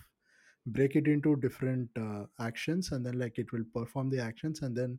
[0.66, 4.76] break it into different uh, actions and then like it will perform the actions and
[4.76, 4.98] then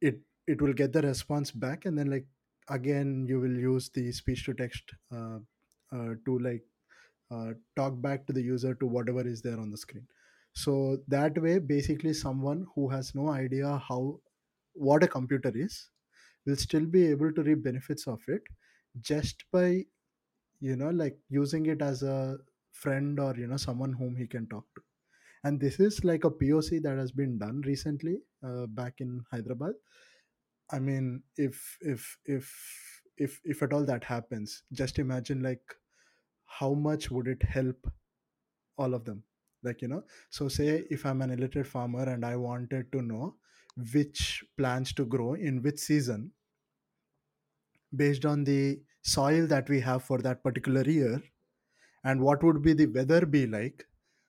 [0.00, 2.26] it it will get the response back and then like
[2.68, 5.38] again you will use the speech to text uh,
[5.92, 6.64] uh, to like
[7.30, 10.06] uh, talk back to the user to whatever is there on the screen
[10.54, 14.20] so that way basically someone who has no idea how
[14.74, 15.90] what a computer is
[16.46, 18.42] will still be able to reap benefits of it
[19.00, 19.84] just by
[20.60, 22.38] you know like using it as a
[22.72, 24.82] friend or you know someone whom he can talk to.
[25.44, 29.74] And this is like a poc that has been done recently uh, back in hyderabad.
[30.70, 35.74] I mean if if if if if at all that happens just imagine like
[36.46, 37.86] how much would it help
[38.78, 39.24] all of them
[39.64, 43.36] like you know so say if i'm an illiterate farmer and i wanted to know
[43.94, 46.32] which plants to grow in which season
[47.94, 51.22] based on the soil that we have for that particular year
[52.04, 53.86] and what would be the weather be like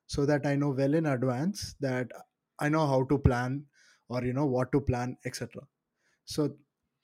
[0.08, 2.12] so that i know well in advance that
[2.60, 3.66] i know how to plan
[4.10, 5.68] or you know what to plan etc
[6.26, 6.58] so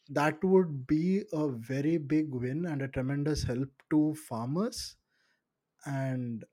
[0.09, 4.97] that would be a very big win and a tremendous help to farmers
[5.85, 6.45] and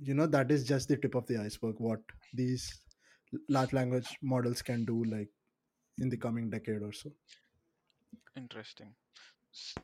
[0.00, 2.00] you know that is just the tip of the iceberg what
[2.34, 2.80] these
[3.48, 5.28] large language models can do like
[5.98, 7.10] in the coming decade or so
[8.36, 8.94] Interesting.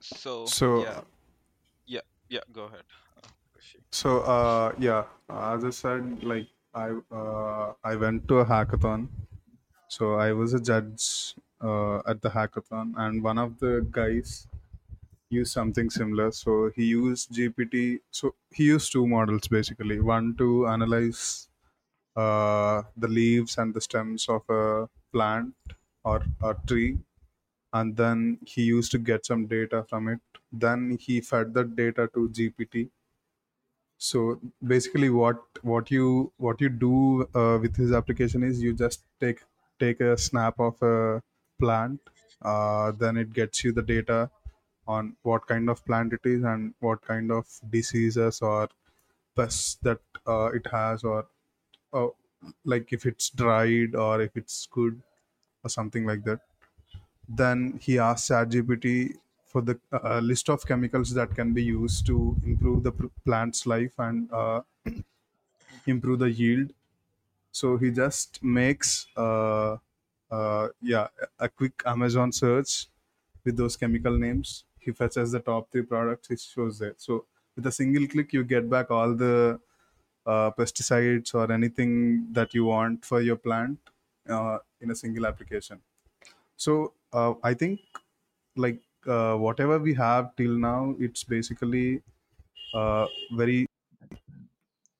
[0.00, 1.00] So So, yeah,
[1.86, 2.40] yeah, yeah.
[2.52, 2.82] Go ahead,
[3.16, 3.28] uh,
[3.92, 9.08] so uh, yeah, as I said, like I uh, I went to a hackathon.
[9.88, 14.48] So I was a judge uh, at the hackathon, and one of the guys
[15.30, 16.30] used something similar.
[16.32, 18.00] So he used GPT.
[18.10, 20.00] So he used two models basically.
[20.00, 21.48] One to analyze
[22.16, 25.54] uh, the leaves and the stems of a plant
[26.04, 26.98] or a tree,
[27.72, 30.20] and then he used to get some data from it.
[30.52, 32.90] Then he fed that data to GPT.
[33.98, 39.04] So basically, what what you what you do uh, with his application is you just
[39.20, 39.42] take
[39.78, 41.22] take a snap of a
[41.58, 42.00] plant,
[42.42, 44.30] uh, then it gets you the data
[44.96, 48.68] on what kind of plant it is and what kind of diseases or
[49.36, 51.26] pests that uh, it has or
[51.92, 52.08] uh,
[52.64, 55.02] like if it's dried or if it's good
[55.64, 56.40] or something like that.
[57.28, 62.36] Then he asked ChatGPT for the uh, list of chemicals that can be used to
[62.44, 64.62] improve the pl- plant's life and uh,
[65.86, 66.72] improve the yield.
[67.52, 69.78] So he just makes uh,
[70.30, 72.88] uh, yeah a quick amazon search
[73.44, 77.24] with those chemical names he fetches the top three products he shows there so
[77.56, 79.34] with a single click you get back all the
[80.26, 81.94] uh, pesticides or anything
[82.32, 83.78] that you want for your plant
[84.28, 85.80] uh, in a single application.
[86.56, 87.80] So uh, i think
[88.56, 92.02] like uh, whatever we have till now it's basically
[92.74, 93.66] uh, very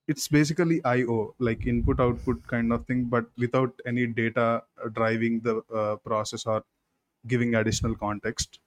[0.09, 5.63] it's basically io like input output kind of thing but without any data driving the
[5.75, 6.65] uh, process or
[7.27, 8.59] giving additional context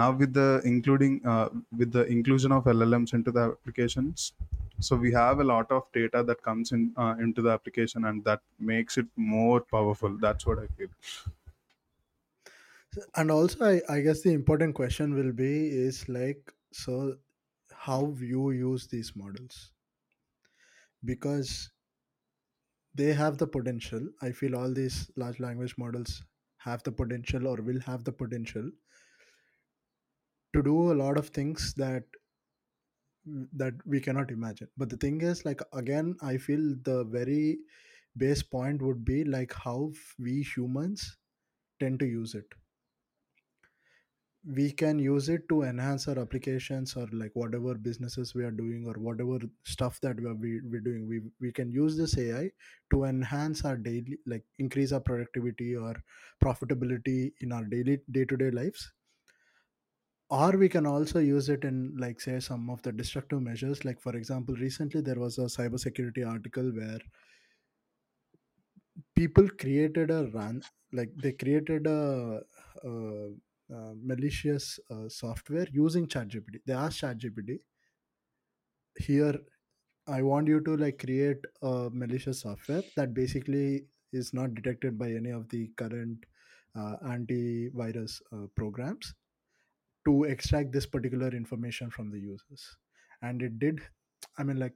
[0.00, 1.48] now with the including uh,
[1.80, 4.32] with the inclusion of llms into the applications
[4.78, 8.24] so we have a lot of data that comes in uh, into the application and
[8.24, 10.18] that makes it more powerful.
[10.18, 10.88] That's what i feel.
[13.16, 17.18] And also I, I guess the important question will be is like so
[17.72, 19.72] how you use these models?
[21.04, 21.70] Because
[22.94, 24.08] they have the potential.
[24.20, 26.24] I feel all these large language models
[26.58, 28.70] have the potential or will have the potential
[30.56, 32.04] to do a lot of things that
[33.24, 34.68] that we cannot imagine.
[34.76, 37.58] But the thing is like again i feel the very
[38.16, 41.18] base point would be like how we humans
[41.80, 42.46] tend to use it.
[44.46, 48.86] We can use it to enhance our applications or like whatever businesses we are doing
[48.86, 51.06] or whatever stuff that we are we, we're doing.
[51.08, 52.52] We, we can use this ai
[52.92, 56.02] to enhance our daily like increase our productivity or
[56.42, 58.92] profitability in our daily day-to-day lives
[60.28, 64.00] or we can also use it in like say some of the destructive measures like
[64.00, 66.98] for example recently there was a cybersecurity article where
[69.14, 70.62] people created a run
[70.92, 72.40] like they created a,
[74.02, 76.60] malicious uh, software using ChatGPT.
[76.66, 77.58] They asked ChatGPT,
[78.98, 79.38] "Here,
[80.06, 85.12] I want you to like create a malicious software that basically is not detected by
[85.12, 86.26] any of the current
[86.74, 89.14] uh, antivirus uh, programs
[90.06, 92.66] to extract this particular information from the users."
[93.22, 93.80] And it did.
[94.38, 94.74] I mean, like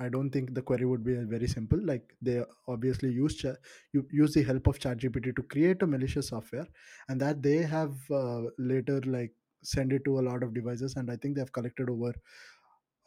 [0.00, 1.78] I don't think the query would be very simple.
[1.90, 3.60] Like they obviously use cha-
[3.92, 6.66] you use the help of ChatGPT to create a malicious software,
[7.08, 9.32] and that they have uh, later like
[9.62, 10.96] send it to a lot of devices.
[10.96, 12.12] And I think they have collected over,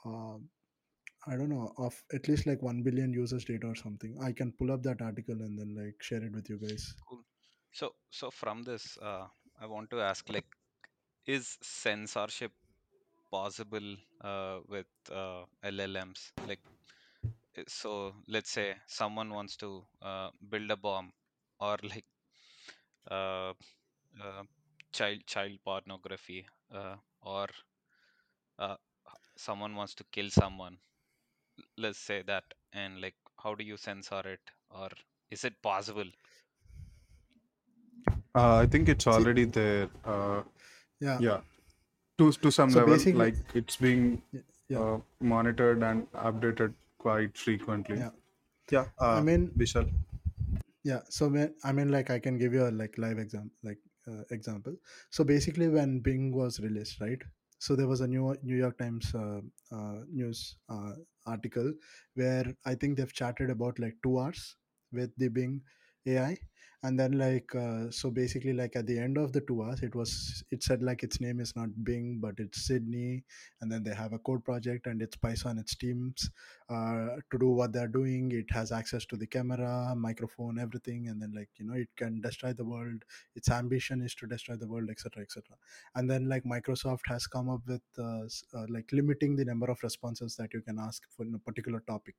[0.05, 0.37] uh,
[1.27, 4.17] I don't know, of at least like one billion users data or something.
[4.23, 6.95] I can pull up that article and then like share it with you guys.
[7.09, 7.23] Cool.
[7.73, 9.27] So so from this, uh,
[9.61, 10.45] I want to ask like,
[11.27, 12.51] is censorship
[13.31, 16.31] possible uh, with uh, LLMs?
[16.45, 16.61] Like,
[17.57, 21.11] uh, so let's say someone wants to uh, build a bomb
[21.59, 22.05] or like
[23.11, 23.53] uh,
[24.21, 24.43] uh,
[24.91, 27.47] child child pornography uh, or
[28.59, 28.75] uh,
[29.37, 30.77] someone wants to kill someone
[31.77, 34.89] let's say that and like how do you censor it or
[35.29, 36.09] is it possible
[38.35, 39.89] Uh, I think it's already there.
[40.05, 40.41] Uh,
[40.99, 41.19] yeah.
[41.21, 41.41] yeah,
[42.17, 44.21] to to some So level, like it's being
[44.69, 47.97] yeah, uh, monitored and updated quite frequently.
[47.97, 48.09] yeah.
[48.71, 49.89] Yeah, I uh, mean, Vishal.
[50.83, 53.79] yeah so when i mean like i can give you a like live example like
[54.07, 54.75] uh, example
[55.09, 57.21] so basically when bing was released right
[57.59, 60.93] so there was a new new york times uh, uh, news uh,
[61.25, 61.73] article
[62.15, 64.55] where i think they've chatted about like two hours
[64.91, 65.61] with the bing
[66.05, 66.37] ai
[66.83, 69.95] and then like uh, so basically like at the end of the two hours it
[69.95, 73.23] was it said like its name is not bing but it's sydney.
[73.61, 76.29] And then they have a code project and it's python it's teams
[76.69, 78.31] uh, to do what they're doing.
[78.31, 81.07] It has access to the camera microphone everything.
[81.07, 83.03] And then like you know it can destroy the world.
[83.35, 85.55] Its ambition is to destroy the world etc etc
[85.95, 89.81] and then like microsoft has come up with uh, uh, like limiting the number of
[89.81, 92.15] responses that you can ask for a particular topic.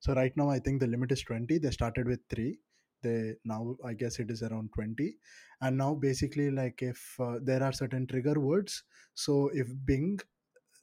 [0.00, 2.58] So right now i think the limit is 20 they started with 3
[3.02, 5.16] they now i guess it is around 20
[5.60, 8.84] and now basically like if uh, there are certain trigger words
[9.14, 10.18] so if bing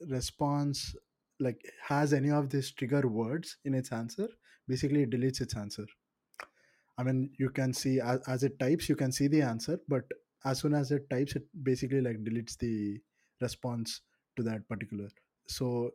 [0.08, 0.94] response
[1.40, 4.28] like has any of these trigger words in its answer
[4.68, 5.86] basically it deletes its answer.
[6.98, 10.04] I mean you can see as, as it types you can see the answer but
[10.44, 13.00] as soon as it types it basically like deletes the
[13.40, 14.00] response
[14.36, 15.08] to that particular.
[15.48, 15.92] So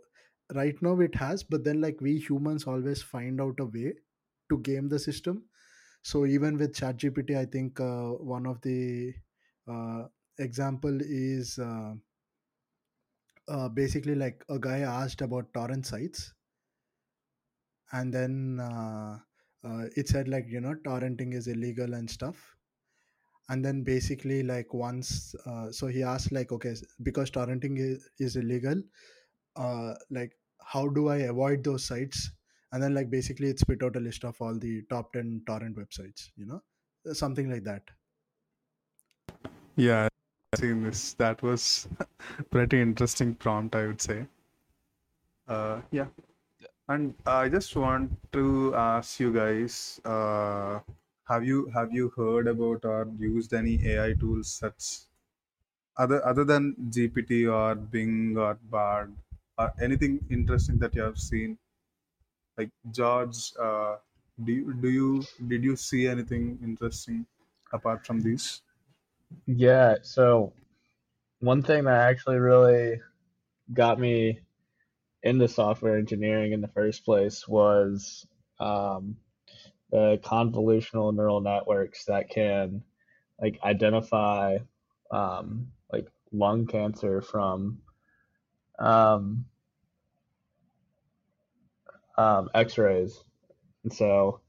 [0.54, 3.94] right now it has but then like we humans always find out a way
[4.50, 5.46] to game the system
[6.02, 9.14] so even with ChatGPT, I think uh, one of the
[9.68, 10.08] uh,
[10.40, 11.94] example is uh,
[13.48, 16.34] uh, basically like a guy asked about torrent sites,
[17.92, 19.20] and then uh,
[19.64, 22.56] uh, it said like you know torrenting is illegal and stuff.
[23.50, 28.36] And then basically like once, uh, so he asked like okay because torrenting is, is
[28.38, 28.82] illegal,
[29.58, 30.34] uh, like
[30.64, 32.32] how do I avoid those sites?
[32.72, 35.78] And then like basically it spit out a list of all the top ten torrent
[35.78, 36.64] websites, you know,
[37.14, 37.90] something like that.
[39.76, 40.08] Yeah,
[40.54, 41.14] I've seen this.
[41.16, 41.88] That was
[42.52, 44.28] pretty interesting prompt, I would say.
[45.48, 46.08] Uh, yeah,
[46.90, 50.82] and I just want to ask you guys, uh,
[51.28, 55.08] have you have you heard about or used any AI tools such
[55.98, 59.16] other other than GPT or Bing or Bard
[59.58, 61.58] or anything interesting that you have seen?
[62.62, 63.96] Like George, uh,
[64.44, 67.26] do you, do you did you see anything interesting
[67.74, 68.62] apart from these?
[69.48, 70.54] Yeah, so
[71.40, 73.02] one thing that actually really
[73.74, 74.42] got me
[75.24, 78.28] into software engineering in the first place was
[78.60, 79.18] um,
[79.90, 82.84] the convolutional neural networks that can
[83.42, 84.60] like identify
[85.10, 87.80] um, like lung cancer from
[88.78, 89.46] um,
[92.22, 93.24] um, X-rays,
[93.84, 94.42] and so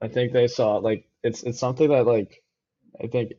[0.00, 2.42] I think they saw like it's it's something that like
[3.02, 3.32] I think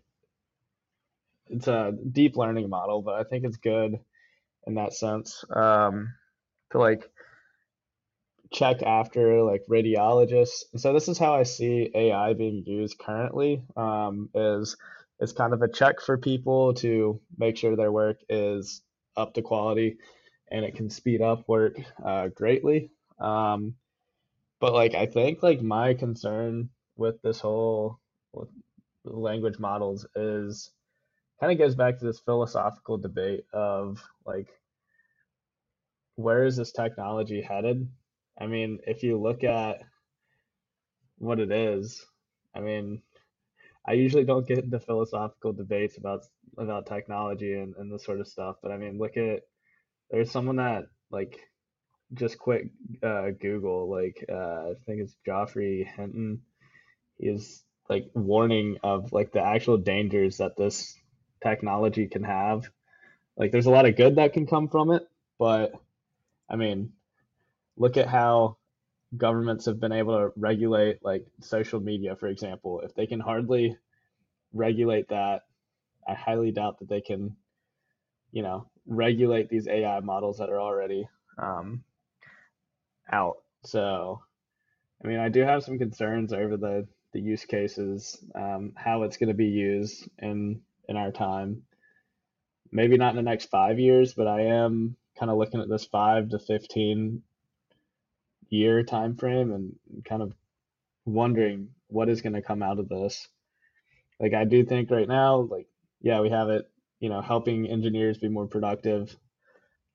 [1.47, 3.99] it's a deep learning model, but I think it's good
[4.68, 6.14] in that sense um,
[6.72, 7.10] to like
[8.51, 10.64] check after like radiologists.
[10.72, 13.64] And so this is how I see AI being used currently.
[13.78, 14.76] Um, is
[15.20, 18.82] it's kind of a check for people to make sure their work is
[19.16, 19.97] up to quality,
[20.51, 22.91] and it can speed up work uh, greatly.
[23.20, 23.76] Um,
[24.59, 27.99] but like I think like my concern with this whole
[28.34, 28.49] with
[29.03, 30.72] language models is
[31.39, 34.47] kind of goes back to this philosophical debate of like
[36.16, 37.88] where is this technology headed?
[38.39, 39.82] I mean, if you look at
[41.18, 42.05] what it is,
[42.55, 43.01] I mean,
[43.88, 46.24] I usually don't get into philosophical debates about
[46.57, 49.41] about technology and, and this sort of stuff, but I mean, look at
[50.09, 51.39] there's someone that like
[52.14, 52.70] just quick
[53.03, 56.41] uh, Google, like uh, I think it's Geoffrey Hinton.
[57.18, 60.97] Is like warning of like the actual dangers that this
[61.41, 62.70] technology can have.
[63.38, 65.08] Like, there's a lot of good that can come from it,
[65.39, 65.74] but
[66.49, 66.93] I mean,
[67.78, 68.58] look at how
[69.16, 73.78] governments have been able to regulate like social media for example if they can hardly
[74.53, 75.43] regulate that
[76.08, 77.36] i highly doubt that they can
[78.32, 81.84] you know regulate these ai models that are already um,
[83.12, 84.22] out so
[85.03, 89.18] i mean i do have some concerns over the the use cases um, how it's
[89.18, 91.64] going to be used in in our time
[92.72, 95.86] maybe not in the next five years but i am kind of looking at this
[95.86, 97.22] five to 15
[98.49, 99.76] year time frame and
[100.06, 100.34] kind of
[101.06, 103.28] wondering what is going to come out of this.
[104.20, 105.68] Like I do think right now, like
[106.01, 109.16] yeah, we have it, you know, helping engineers be more productive,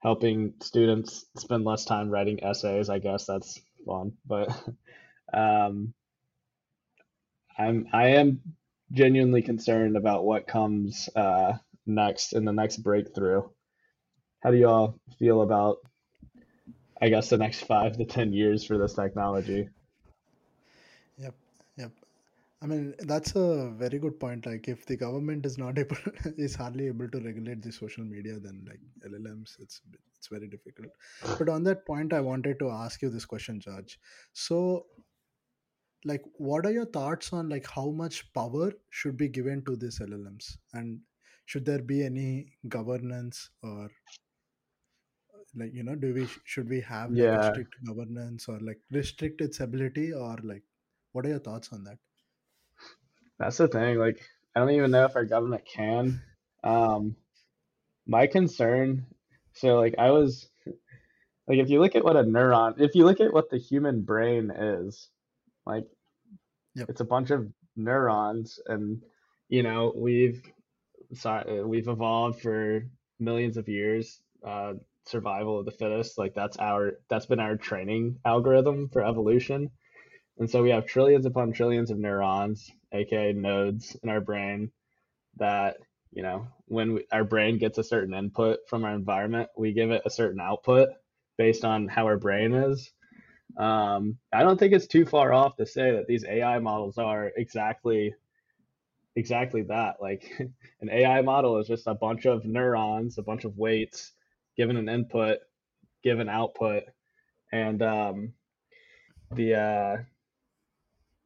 [0.01, 2.89] helping students spend less time writing essays.
[2.89, 4.49] I guess that's fun, but
[5.33, 5.95] um,
[7.59, 8.41] I'm I am
[8.93, 11.55] genuinely concerned about what comes uh,
[11.87, 13.43] next in the next breakthrough.
[14.43, 15.79] How do y'all feel about
[17.01, 19.69] I guess the next five to ten years for this technology.
[22.63, 24.45] I mean, that's a very good point.
[24.47, 25.97] Like, if the government is not able,
[26.37, 29.81] is hardly able to regulate the social media, then like LLMs, it's
[30.17, 30.89] it's very difficult.
[31.39, 33.99] But on that point, I wanted to ask you this question, George.
[34.35, 34.87] So,
[36.05, 40.01] like, what are your thoughts on like how much power should be given to these
[40.01, 41.01] LLMs, and
[41.47, 43.91] should there be any governance or
[45.61, 48.81] like you know do we should we have like a Yeah, strict governance or like
[48.91, 50.63] restrict its ability or like
[51.13, 51.99] what are your thoughts on that
[53.41, 53.99] that's the thing.
[53.99, 54.21] Like,
[54.55, 56.21] I don't even know if our government can.
[56.63, 57.17] Um,
[58.07, 59.07] my concern,
[59.55, 60.49] so like I was
[61.49, 64.03] like if you look at what a neuron, if you look at what the human
[64.03, 65.09] brain is,
[65.67, 65.85] like
[66.75, 69.03] yep it's a bunch of neurons and
[69.49, 70.43] you know, we've
[71.15, 72.87] sorry, we've evolved for
[73.19, 74.21] millions of years.
[74.47, 74.75] Uh,
[75.07, 79.71] survival of the fittest, like that's our that's been our training algorithm for evolution.
[80.41, 84.73] And so we have trillions upon trillions of neurons, aka nodes in our brain
[85.37, 85.77] that,
[86.13, 89.91] you know, when we, our brain gets a certain input from our environment, we give
[89.91, 90.89] it a certain output
[91.37, 92.91] based on how our brain is.
[93.59, 97.31] Um, I don't think it's too far off to say that these AI models are
[97.37, 98.15] exactly
[99.17, 99.97] exactly that.
[100.01, 100.33] Like
[100.81, 104.13] an AI model is just a bunch of neurons, a bunch of weights
[104.57, 105.41] given an input,
[106.03, 106.85] given output,
[107.53, 108.33] and um,
[109.33, 109.97] the uh,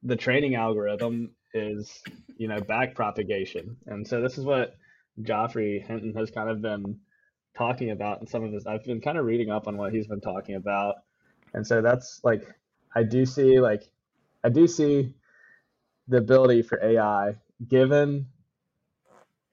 [0.05, 2.03] the training algorithm is
[2.37, 4.77] you know back propagation, and so this is what
[5.23, 7.01] Geoffrey Hinton has kind of been
[7.57, 8.67] talking about in some of his.
[8.67, 10.97] I've been kind of reading up on what he's been talking about,
[11.53, 12.47] and so that's like
[12.95, 13.83] I do see like
[14.43, 15.15] I do see
[16.09, 17.37] the ability for AI
[17.67, 18.27] given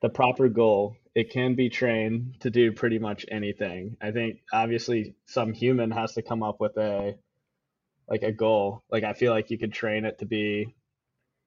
[0.01, 3.97] the proper goal it can be trained to do pretty much anything.
[4.01, 7.15] I think obviously some human has to come up with a
[8.11, 8.83] like a goal.
[8.91, 10.75] Like I feel like you could train it to be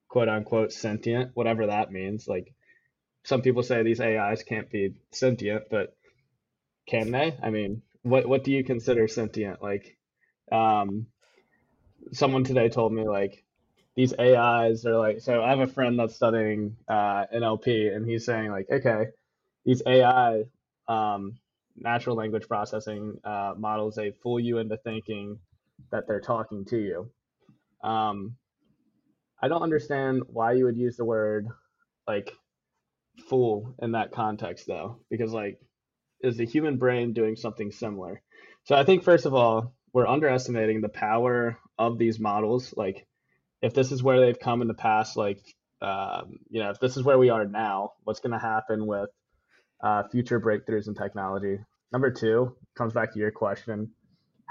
[0.09, 2.29] quote unquote sentient, whatever that means.
[2.29, 2.55] Like
[3.25, 5.97] some people say these AIs can't be sentient, but
[6.89, 7.37] can they?
[7.43, 9.62] I mean, what what do you consider sentient?
[9.62, 9.99] Like
[10.53, 11.09] um
[12.12, 13.45] someone today told me like
[13.97, 18.27] these AIs are like so I have a friend that's studying uh NLP and he's
[18.27, 19.07] saying like okay
[19.67, 20.45] these AI
[20.89, 21.39] um,
[21.77, 25.41] natural language processing uh, models, they fool you into thinking
[25.91, 27.11] that they're talking to you.
[27.82, 28.37] Um,
[29.43, 31.49] I don't understand why you would use the word
[32.07, 32.32] like
[33.28, 35.59] fool in that context though, because like
[36.20, 38.22] is the human brain doing something similar?
[38.64, 42.72] So I think first of all, we're underestimating the power of these models.
[42.76, 43.07] Like
[43.62, 45.41] if this is where they've come in the past, like
[45.82, 49.11] um, you know, if this is where we are now, what's going to happen with
[49.82, 51.59] uh, future breakthroughs in technology.
[51.93, 53.91] number two comes back to your question.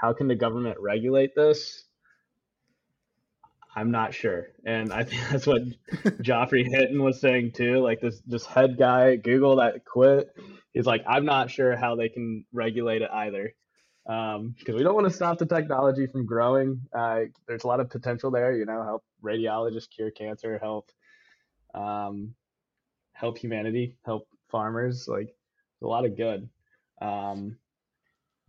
[0.04, 1.82] How can the government regulate this?
[3.74, 4.48] I'm not sure.
[4.66, 5.62] And I think that's what
[6.20, 7.78] Geoffrey Hinton was saying too.
[7.78, 10.28] Like this this head guy at Google that quit.
[10.74, 13.54] He's like, I'm not sure how they can regulate it either.
[14.04, 16.82] Because um, we don't want to stop the technology from growing.
[16.92, 20.90] Uh, there's a lot of potential there, you know, help radiologists cure cancer, help
[21.72, 22.34] um,
[23.14, 25.08] help humanity, help farmers.
[25.08, 25.34] Like
[25.80, 26.50] a lot of good.
[27.00, 27.56] Um,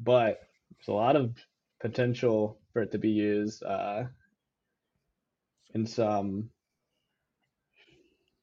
[0.02, 0.42] but
[0.72, 1.36] there's a lot of
[1.80, 4.06] potential for it to be used uh,
[5.76, 6.50] in some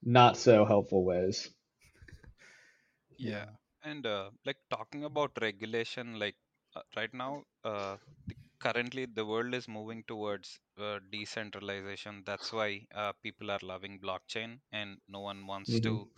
[0.04, 1.50] not so helpful ways.
[3.18, 3.46] Yeah.
[3.84, 6.36] And uh, like talking about regulation, like
[6.76, 7.96] uh, right now, uh,
[8.26, 12.22] the, currently the world is moving towards uh, decentralization.
[12.26, 16.08] That's why uh, people are loving blockchain, and no one wants hmm to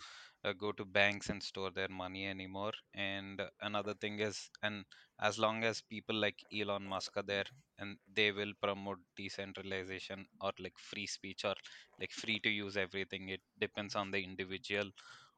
[0.45, 2.73] uh, go to banks and store their money anymore.
[2.93, 4.85] And another thing is, and
[5.21, 7.45] as long as people like Elon Musk are there,
[7.79, 11.55] and they will promote decentralization or like free speech or
[11.99, 13.29] like free to use everything.
[13.29, 14.91] It depends on the individual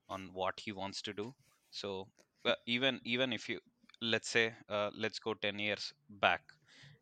[0.10, 1.34] on what he wants to do.
[1.72, 2.08] So
[2.46, 3.60] uh, even even if you
[4.02, 6.42] let's say uh, let's go 10 years back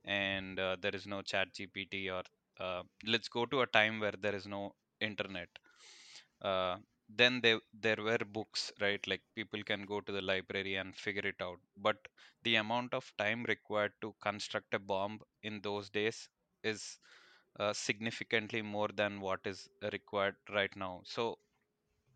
[0.05, 2.23] and uh, there is no chat gpt or
[2.65, 5.49] uh, let's go to a time where there is no internet
[6.41, 6.77] uh,
[7.09, 9.05] then there there were books right?
[9.07, 11.59] Like people can go to the library and figure it out.
[11.77, 11.97] But
[12.43, 16.29] the amount of time required to construct a bomb in those days
[16.63, 16.97] is
[17.59, 21.01] uh, significantly more than what is required right now.
[21.05, 21.37] So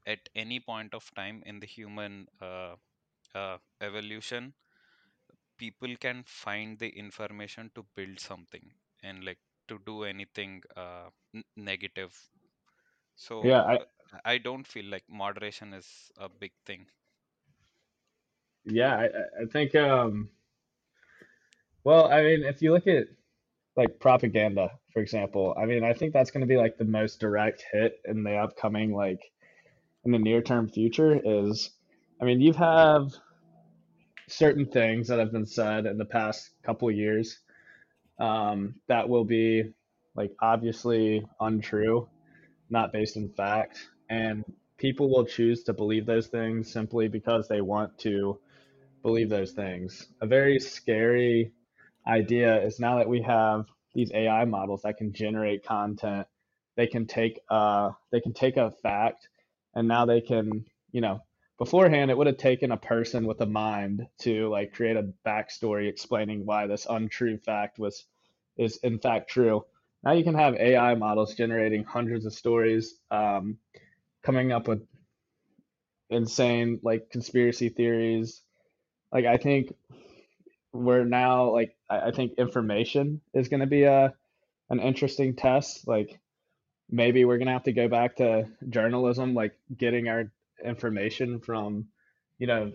[0.06, 2.76] at any point of time in the human uh,
[3.36, 4.54] uh, evolution
[5.58, 8.72] people can find the information to build something
[9.04, 12.14] and like to do anything uh, n- negative.
[13.16, 13.80] So Yeah, I
[14.26, 16.86] i don't feel like moderation is a big thing.
[18.66, 19.06] Yeah, I,
[19.44, 20.30] I think um
[21.84, 23.08] well, I mean, if you look at
[23.76, 27.20] like propaganda, for example, I mean, I think that's going to be like the most
[27.20, 29.22] direct hit in the upcoming like
[30.04, 31.72] in the near term future is
[32.22, 33.14] I mean, you have
[34.28, 37.40] certain things that have been said in the past couple years
[38.20, 39.74] um, that will be
[40.16, 42.10] like obviously untrue,
[42.70, 44.44] not based in fact, and
[44.78, 48.40] people will choose to believe those things simply because they want to
[49.04, 50.08] believe those things.
[50.22, 51.52] A very scary
[52.08, 56.28] idea is now that we have these AI models that can generate content,
[56.76, 59.28] they can take uh they can take a fact
[59.76, 61.20] and now they can, you know,
[61.58, 65.88] beforehand it would have taken a person with a mind to like create a backstory
[65.90, 68.06] explaining why this untrue fact was
[68.58, 69.66] is in fact true.
[70.04, 73.58] Now you can have AI models generating hundreds of stories, um,
[74.24, 74.86] coming up with
[76.10, 78.42] insane like conspiracy theories.
[79.12, 79.74] Like I think
[80.72, 84.14] we're now like I, I think information is going to be a
[84.70, 85.88] an interesting test.
[85.88, 86.20] Like
[86.90, 90.32] maybe we're going to have to go back to journalism, like getting our
[90.64, 91.86] information from,
[92.38, 92.72] you know,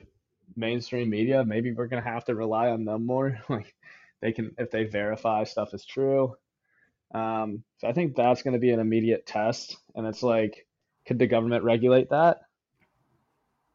[0.57, 1.45] mainstream media.
[1.45, 3.39] Maybe we're going to have to rely on them more.
[3.49, 3.75] Like
[4.21, 6.35] they can if they verify stuff is true.
[7.15, 10.67] Um, so I think that's going to be an immediate test, and it's like,
[11.07, 12.39] could the government regulate that?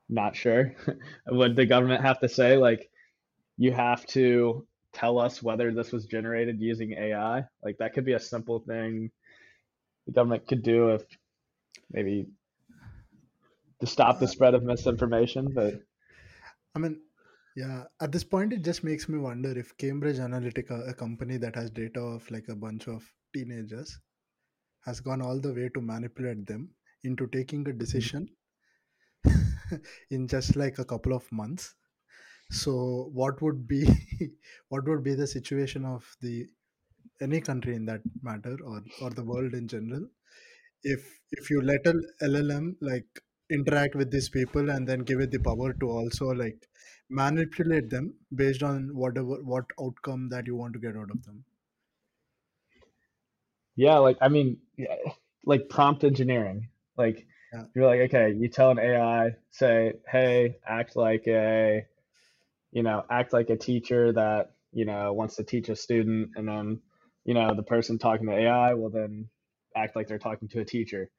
[0.10, 0.74] Not sure.
[1.28, 2.90] Would the government have to say like
[3.58, 7.46] you have to tell us whether this was generated using AI?
[7.64, 9.12] Like that could be a simple thing
[10.08, 11.04] the government could do if
[11.92, 12.28] maybe
[13.80, 15.54] to stop the spread of misinformation.
[15.54, 15.82] But
[16.76, 17.00] I mean,
[17.56, 21.56] yeah, at this point, it just makes me wonder if Cambridge Analytica, a company that
[21.56, 23.04] has data of like a bunch of
[23.34, 24.00] teenagers,
[24.86, 26.70] has gone all the way to manipulate them
[27.04, 27.78] into taking a hmm.
[27.78, 28.30] decision
[30.12, 31.76] in just like a couple of months.
[32.52, 33.86] So, what would be
[34.70, 36.48] what would be the situation of the
[37.22, 40.08] any country in that matter, or or the world in general,
[40.84, 41.94] if if you let a
[42.24, 43.22] llm like
[43.52, 46.68] interact with these people and then give it the power to also like
[47.10, 51.44] manipulate them based on whatever what outcome that you want to get out of them
[53.80, 54.96] yeah, like I mean, yeah,
[55.46, 56.68] like prompt engineering.
[57.00, 61.86] Like yeah you're like, okay, you tell an AI, say, hey, act like a,
[62.72, 66.48] you know, act like a teacher that, you know, wants to teach a student, and
[66.48, 66.82] then,
[67.26, 69.30] you know, the person talking to AI will then
[69.76, 71.10] act like they're talking to a teacher.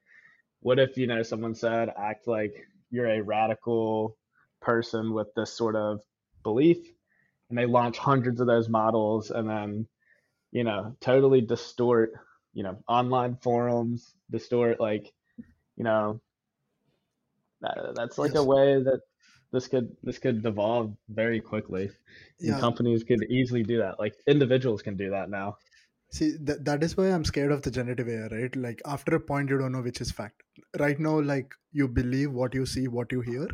[0.61, 2.53] What if, you know, someone said, act like
[2.91, 4.17] you're a radical
[4.61, 5.99] person with this sort of
[6.43, 6.77] belief,
[7.49, 9.87] and they launch hundreds of those models and then,
[10.51, 12.13] you know, totally distort,
[12.53, 15.11] you know, online forums, distort like,
[15.81, 16.21] you know,
[17.61, 19.01] that, that's like a way that
[19.51, 21.89] this could this could devolve very quickly,
[22.45, 23.99] and yeah companies could easily do that.
[23.99, 25.57] Like individuals can do that now.
[26.11, 28.55] See, that, that is why I'm scared of the generative AI, right?
[28.55, 30.43] Like, after a point, you don't know which is fact.
[30.77, 33.47] Right now, like, you believe what you see, what you hear.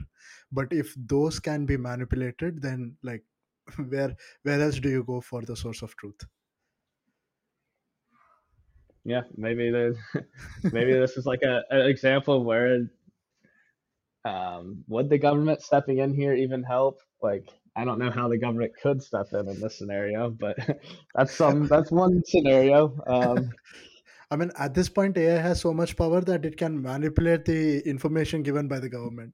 [0.52, 3.24] But if those can be manipulated, then, like,
[3.90, 6.26] where where else do you go for the source of truth?
[9.08, 9.72] Yeah, maybe
[10.64, 12.90] maybe this is like a an example where
[14.26, 17.00] um, would the government stepping in here even help?
[17.22, 20.58] Like, I don't know how the government could step in in this scenario, but
[21.16, 23.00] that's some that's one scenario.
[23.08, 23.50] Um,
[24.30, 27.80] I mean, at this point, AI has so much power that it can manipulate the
[27.88, 29.34] information given by the government.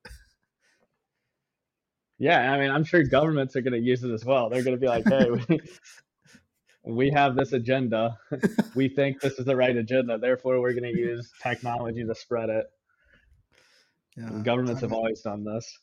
[2.20, 4.52] yeah, I mean, I'm sure governments are going to use it as well.
[4.52, 5.62] They're going to be like, hey, we,
[6.84, 8.20] we have this agenda.
[8.76, 10.18] we think this is the right agenda.
[10.18, 12.68] Therefore, we're going to use technology to spread it.
[14.16, 15.80] Yeah, Governments I have mean, always done this.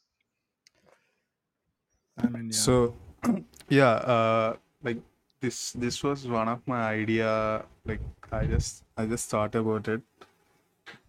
[2.16, 2.52] I mean, yeah.
[2.52, 2.96] So,
[3.68, 4.98] yeah, uh, like
[5.40, 7.64] this this was one of my idea.
[7.84, 10.02] Like I just I just thought about it.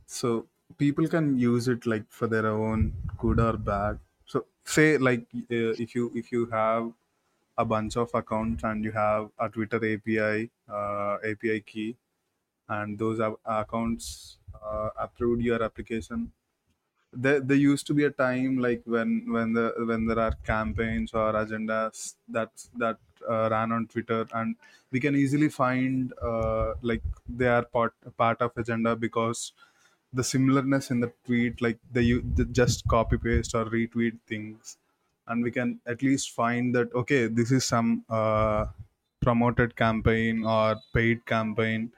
[0.05, 3.99] So people can use it like for their own good or bad.
[4.25, 6.91] So say like uh, if you if you have
[7.61, 11.97] a bunch of accounts and you have a Twitter API uh, API key.
[12.69, 16.31] And those accounts uh, approved your application.
[17.13, 21.13] There, there used to be a time like when when the when there are campaigns
[21.13, 22.99] or agendas that that
[23.29, 24.25] uh, ran on twitter.
[24.33, 24.55] And
[24.91, 29.53] we can easily find uh, like they are part part of agenda because
[30.13, 34.77] the similarness in the tweet like they, they just copy paste or retweet things
[35.27, 38.65] and we can at least find that okay this is some uh,
[39.21, 41.91] promoted campaign or paid campaign.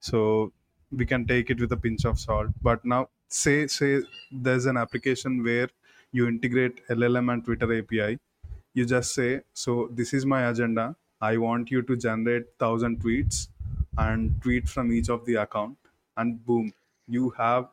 [0.00, 0.52] So
[0.90, 2.48] we can take it with a pinch of salt.
[2.62, 4.02] But now say say
[4.32, 5.68] there's an application where
[6.12, 8.18] you integrate llm and twitter api
[8.74, 10.96] you just say so this is my agenda.
[11.20, 13.48] I want you to generate 1000 tweets
[13.98, 15.76] and tweet from each of the account.
[16.16, 16.72] And boom
[17.06, 17.64] you have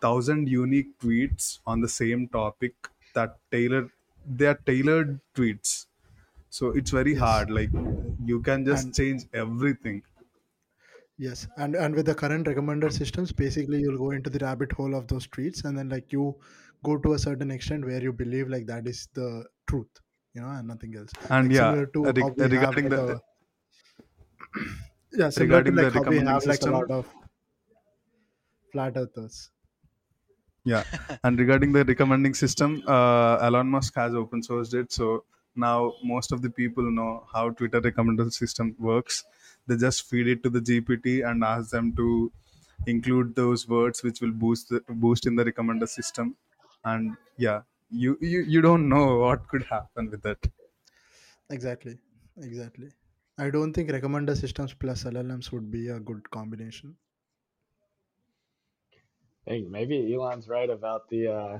[0.00, 2.74] 1000 unique tweets on the same topic
[3.14, 3.90] that tailored
[4.26, 5.86] they are tailored tweets
[6.50, 7.70] so it's very yes, hard like
[8.24, 10.02] you can just and change everything
[11.18, 14.94] yes, and and with the current recommender systems, basically you'll go into the rabbit hole
[14.94, 16.34] of those tweets, and then like you
[16.84, 20.00] go to a certain extent where you believe like that is the truth,
[20.34, 21.12] you know, and nothing else.
[21.30, 23.20] and Like yeah to reg- regarding the
[25.12, 27.14] yeah, similar to regarding the like how we have like a lot of
[28.70, 29.50] flat earthers.
[30.66, 30.82] Yeah,
[31.22, 34.92] and regarding the recommending system, uh, Elon Musk has open sourced it.
[34.92, 39.24] So now most of the people know how Twitter recommender system works.
[39.68, 42.32] They just feed it to the GPT and ask them to
[42.86, 46.36] include those words which will boost the, boost in the recommender system.
[46.84, 50.38] And yeah, you, you you don't know what could happen with that.
[51.50, 51.98] Exactly,
[52.38, 52.90] exactly.
[53.38, 56.96] I don't think recommender systems plus LLMs would be a good combination.
[59.46, 61.58] Hey, maybe Elon's right about the uh,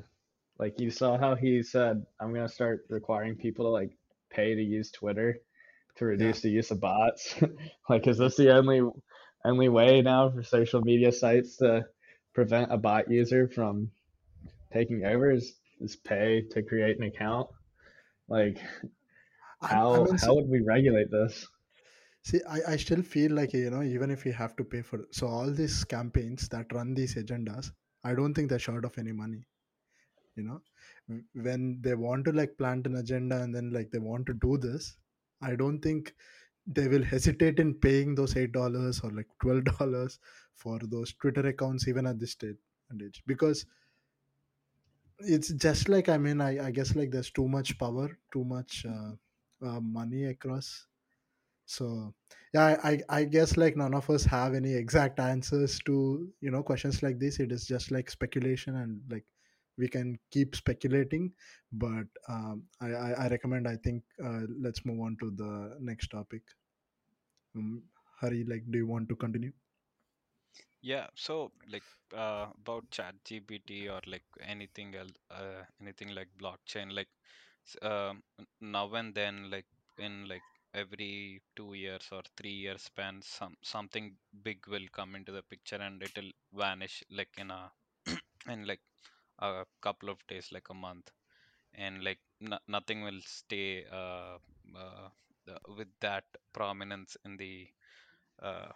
[0.58, 3.92] like you saw how he said, I'm gonna start requiring people to like
[4.30, 5.38] pay to use Twitter
[5.96, 7.36] to Yeah, reduce the use of bots.
[7.88, 8.82] like, is this the only
[9.44, 11.86] only way now for social media sites to
[12.34, 13.90] prevent a bot user from
[14.72, 15.30] taking over?
[15.30, 17.48] Is is pay to create an account?
[18.28, 18.58] Like,
[19.62, 21.46] how mean, how would we regulate this?
[22.26, 25.06] See, I, I still feel like you know, even if we have to pay for
[25.12, 27.70] so all these campaigns that run these agendas,
[28.04, 29.44] I don't think they're short of any money.
[30.34, 30.60] You know,
[31.34, 34.58] when they want to like plant an agenda and then like they want to do
[34.58, 34.96] this,
[35.40, 36.14] I don't think
[36.66, 40.18] they will hesitate in paying those eight dollars or like twelve dollars
[40.54, 42.56] for those Twitter accounts even at this stage
[42.90, 43.66] and age because
[45.20, 48.84] it's just like I mean I, I guess like there's too much power, too much
[48.84, 49.12] uh,
[49.66, 50.86] uh, money across.
[51.66, 52.14] So
[52.54, 56.62] yeah, I, I guess like none of us have any exact answers to you know
[56.62, 57.40] questions like this.
[57.40, 59.24] It is just like speculation and like
[59.78, 61.32] we can keep speculating,
[61.72, 66.42] but um, I, I recommend I think uh, let's move on to the next topic.
[67.56, 67.82] Um,
[68.20, 69.52] Hari, like, do you want to continue?
[70.82, 71.82] Yeah, so like
[72.16, 77.08] uh, about ChatGPT or like anything else, uh, anything like blockchain, like
[77.82, 78.22] um,
[78.60, 79.66] now and then, like
[79.98, 80.42] in like
[80.76, 85.76] every two years or three years span, some something big will come into the picture
[85.88, 87.62] and it'll vanish like in a
[88.54, 88.82] in like
[89.40, 91.10] a couple of days, like a month,
[91.74, 94.38] and like no nothing will stay uh,
[94.84, 95.08] uh,
[95.78, 97.68] with that prominence in the
[98.42, 98.70] uh,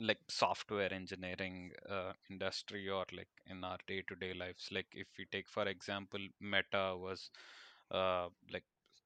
[0.00, 4.68] like software engineering uh, industry or like in our day-to-day lives.
[4.72, 7.30] Like if we take for example meta was
[7.90, 8.64] uh, like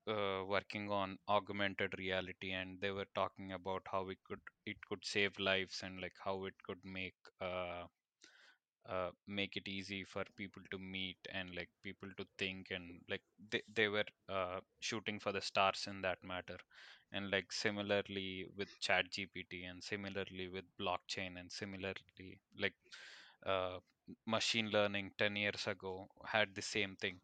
[0.09, 5.05] uh, working on augmented reality and they were talking about how it could it could
[5.05, 7.85] save lives and like how it could make uh,
[8.89, 13.21] uh, make it easy for people to meet and like people to think and like
[13.51, 16.57] they, they were uh, shooting for the stars in that matter.
[17.13, 22.75] And like similarly with chat gpt and similarly with blockchain and similarly like
[23.47, 23.79] uh,
[24.27, 27.21] machine learning 10 years ago had the same thing.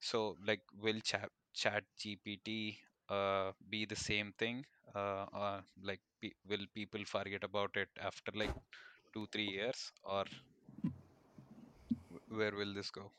[0.00, 1.30] So like will chat
[1.62, 2.76] chat gpt
[3.16, 8.32] uh, be the same thing uh, or like pe- will people forget about it after
[8.42, 8.54] like
[9.14, 10.24] two three years or
[12.12, 13.10] wh- where will this go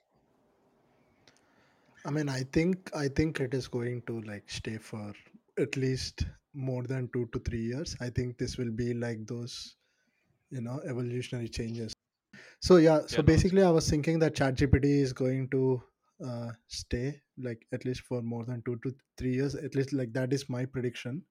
[2.06, 5.14] I mean, I think I think it is going to like stay for
[5.60, 7.96] at least more than two to three years.
[8.00, 9.76] I think this will be like those,
[10.52, 11.94] you know, evolutionary changes.
[12.62, 15.82] So yeah, yeah so no basically, I was thinking that ChatGPT is going to
[16.26, 19.56] uh, stay like at least for more than two to three years.
[19.56, 21.24] At least like that is my prediction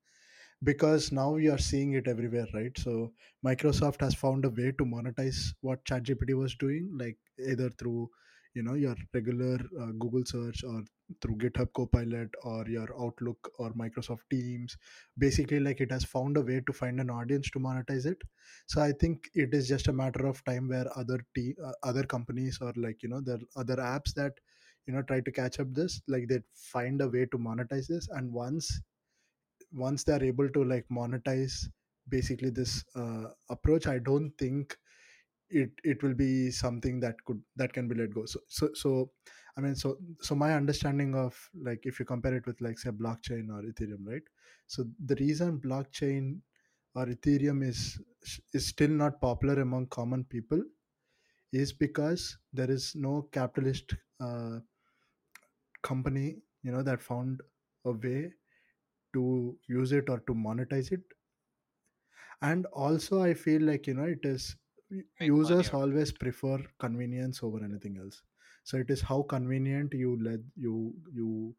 [0.65, 3.13] because now we are seeing it everywhere right so
[3.47, 7.17] microsoft has found a way to monetize what chatgpt was doing like
[7.49, 8.09] either through
[8.55, 10.83] you know your regular uh, google search or
[11.21, 14.77] through github copilot or your outlook or microsoft teams
[15.19, 18.21] basically like it has found a way to find an audience to monetize it
[18.67, 22.03] so i think it is just a matter of time where other te- uh, other
[22.03, 24.33] companies or like you know there are other apps that
[24.89, 28.09] you know try to catch up this like they find a way to monetize this
[28.11, 28.83] and once
[29.73, 31.69] once they're able to like monetize
[32.09, 34.79] basically this uh, approach i don't think
[35.51, 38.27] it it will be something that could that can be let go.
[38.27, 39.13] So so so
[39.57, 42.91] i mean so so my understanding of like if you compare it with like say
[42.91, 44.23] blockchain or ethereum right?
[44.67, 46.43] So the reason blockchain
[46.95, 48.01] or ethereum is
[48.55, 50.63] is still not popular among common people
[51.53, 54.61] is because there is no capitalist uh,
[55.83, 57.43] company you know that found
[57.85, 58.35] a way
[59.15, 61.03] to use it or to monetize it.
[62.41, 64.57] And also i feel like you know it is
[64.91, 68.23] make money users out of always prefer convenience over anything else.
[68.65, 71.57] So it is how convenient you let you you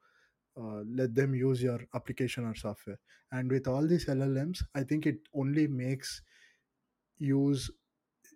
[0.57, 2.99] uh, let them use your application or software.
[3.31, 6.21] And with all these llms i think it only makes
[7.17, 7.69] use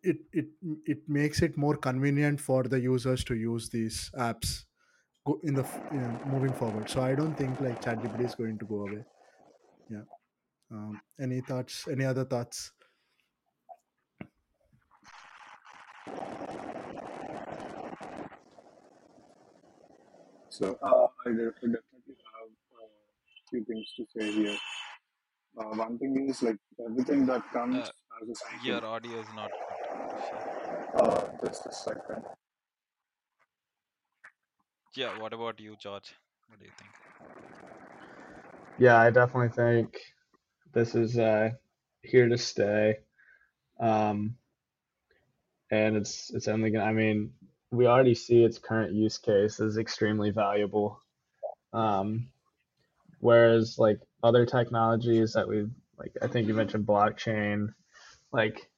[0.04, 0.50] it it
[0.86, 4.66] it makes it more convenient for the users to use these apps
[5.26, 8.36] go in the f- you know, moving forward so i don't think like chatgpt is
[8.36, 9.04] going to go away
[9.90, 10.06] yeah
[10.72, 12.72] um, any thoughts any other thoughts
[20.50, 22.86] So uh, I definitely have a
[23.50, 24.58] few things to say here.
[25.60, 28.68] Uh, one thing is like everything that comes uh, as a cycle.
[28.68, 30.38] your audio is not good rishi
[30.96, 32.24] Uh, just a second.
[34.96, 36.14] Yeah what about you george
[36.48, 36.92] what do you think
[38.78, 40.00] Yeah, I definitely think
[40.74, 41.52] this is uh,
[42.02, 42.98] here to stay.
[43.80, 44.36] Um,
[45.72, 46.86] and it's it's only gonna.
[46.86, 47.32] I mean,
[47.72, 51.00] we already see its current use case is extremely valuable.
[51.72, 52.30] Um,
[53.20, 55.68] whereas like other technologies that we
[55.98, 57.74] like, I think you mentioned blockchain.
[58.32, 58.70] Like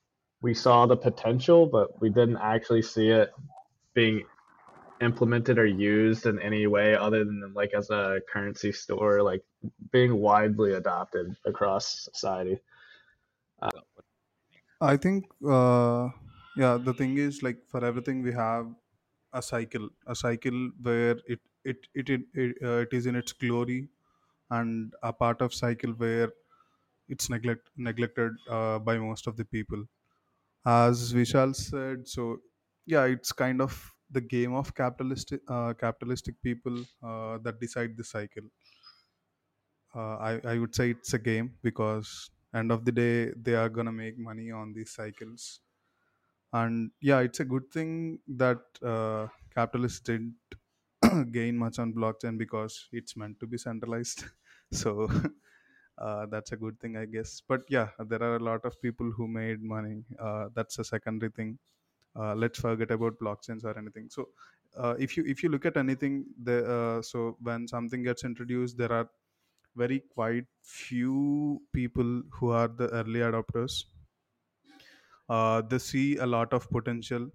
[0.41, 3.33] we saw the potential, but we didn't actually see it
[3.93, 4.23] being
[5.01, 9.43] implemented or used in any way other than like as a currency store, like
[9.91, 12.61] being widely adopted across society.
[13.71, 14.05] What-
[14.81, 16.09] I think, uh,
[16.55, 18.73] yeah, the thing is like for everything we have
[19.33, 23.33] a cycle, a cycle where it it it it, it, uh, it is in its
[23.33, 23.89] glory,
[24.49, 26.31] and a part of cycle where
[27.09, 29.85] it's neglect neglected uh, by most of the people.
[30.65, 32.41] As Vishal said, so
[32.85, 38.03] yeah, it's kind of the game of capitalistic uh, capitalistic people uh, that decide the
[38.15, 38.49] cycle.
[39.93, 43.69] Uh, I I would say it's a game because end of the day they are
[43.69, 45.61] gonna make money on these cycles.
[46.53, 50.37] And yeah it's a good thing that uh, capitalists didn't
[51.31, 54.25] gain much on blockchain because it's meant to be centralized.
[54.71, 55.07] So
[55.99, 57.41] uh, that's a good thing i guess.
[57.41, 60.05] But yeah there are a lot of people who made money.
[60.19, 61.59] Uh, that's a secondary thing
[62.15, 64.09] uh, let's forget about blockchains or anything.
[64.09, 64.29] So
[64.75, 68.77] uh, if you if you look at anything the uh, so when something gets introduced
[68.77, 69.09] there are
[69.75, 73.85] very quite few people who are the early adopters.
[75.27, 77.29] Uh, they see a lot of potential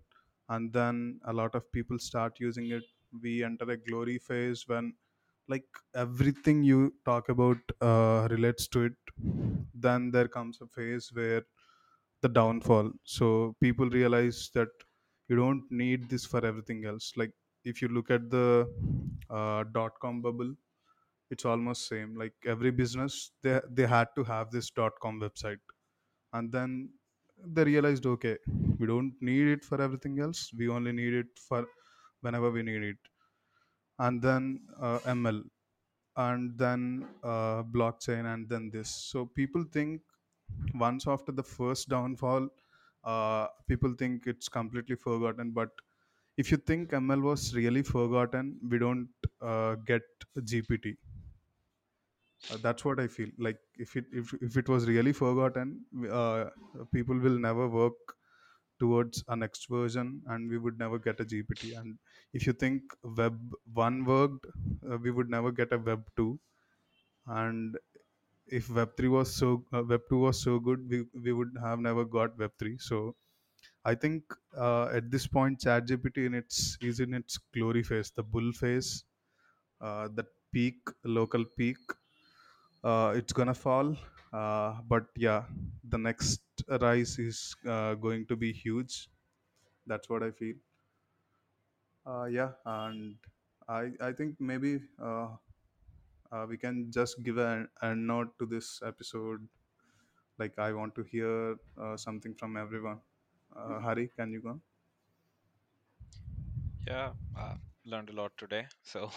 [0.49, 2.85] and then a lot of people start using it.
[3.21, 4.95] We enter a glory phase when
[5.49, 8.93] like everything you talk about uh, relates to it.
[9.75, 11.45] Then there comes a phase where
[12.23, 12.91] the downfall.
[13.05, 14.69] So people realize that
[15.29, 17.13] you don't need this for everything else.
[17.17, 17.33] Like
[17.65, 18.69] if you look at the
[19.31, 20.55] uh, dot com bubble
[21.31, 22.17] it's almost same.
[22.19, 25.61] Like every business they they had to have this dot com website.
[26.33, 26.91] And then
[27.47, 28.37] they realized okay
[28.79, 30.51] we don't need it for everything else.
[30.59, 31.65] We only need it for
[32.21, 32.97] whenever we need it.
[33.99, 35.43] And then uh, ml
[36.17, 38.91] and then uh, blockchain and then this.
[38.91, 40.01] So people think
[40.75, 42.49] once after the first downfall
[43.05, 45.53] uh, people think it's completely forgotten.
[45.53, 45.71] But
[46.37, 49.11] if you think ml was really forgotten we don't
[49.43, 50.03] uh, get
[50.39, 50.97] gpt
[52.51, 53.31] uh, that's what i feel.
[53.39, 56.51] Like if it if, if it was really forgotten uh,
[56.93, 58.17] people will never work
[58.79, 61.99] towards a next version and we would never get a gpt and
[62.33, 63.39] if you think web
[63.75, 64.47] 1 worked
[64.91, 66.41] uh, we would never get a web 2
[67.27, 67.79] and
[68.59, 71.79] if web 3 was so uh, web 2 was so good we, we would have
[71.81, 73.15] never got web 3 so
[73.85, 78.23] i think uh, at this point chatgpt in its is in its glory phase the
[78.23, 79.05] bull phase
[79.81, 81.79] uh, the peak local peak
[82.85, 83.97] uh, it's gonna fall.
[84.33, 85.45] Uh, but yeah
[85.85, 86.43] the next
[86.81, 89.09] rise is uh, going to be huge.
[89.87, 90.57] That's what i feel.
[92.07, 93.19] Uh, yeah and
[93.69, 94.73] i i think maybe
[96.33, 99.47] uh, we can just give a, a note to this episode
[100.39, 103.01] like i want to hear uh, something from everyone
[103.57, 104.61] uh, hari can you go on?
[106.87, 107.55] Yeah, uh,
[107.85, 108.67] learned a lot today.
[108.83, 109.11] So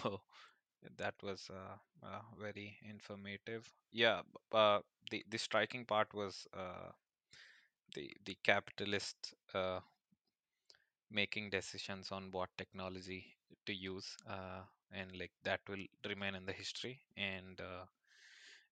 [0.96, 3.70] that was uh, uh, very informative.
[3.92, 6.92] Yeah, uh, the the striking part was uh,
[7.94, 9.80] the the capitalist uh,
[11.10, 13.24] making decisions on what technology
[13.66, 14.62] to use, uh,
[14.94, 17.00] and like that will remain in the history.
[17.16, 17.86] And uh,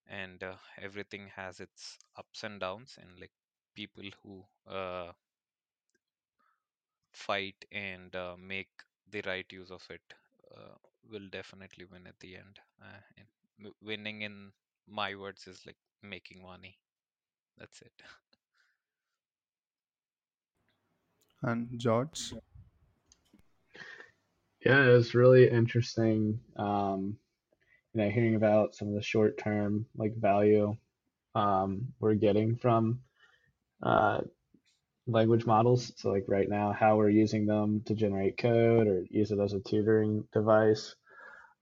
[0.07, 3.31] and uh, everything has its ups and downs, and like
[3.75, 5.11] people who uh,
[7.13, 8.69] fight and uh, make
[9.09, 10.01] the right use of it
[10.55, 10.75] uh,
[11.09, 12.59] will definitely win at the end.
[12.81, 14.51] Uh, and winning, in
[14.87, 16.79] my words, is like making money.
[17.57, 17.93] That's it.
[21.43, 22.33] and george
[24.65, 26.39] Yeah, it was really interesting.
[26.55, 27.17] Um,
[27.93, 30.75] you know, hearing about some of the short-term like value
[31.35, 33.01] um, we're getting from
[33.81, 34.21] uh,
[35.07, 35.91] language models.
[35.97, 39.53] So like right now, how we're using them to generate code or use it as
[39.53, 40.95] a tutoring device.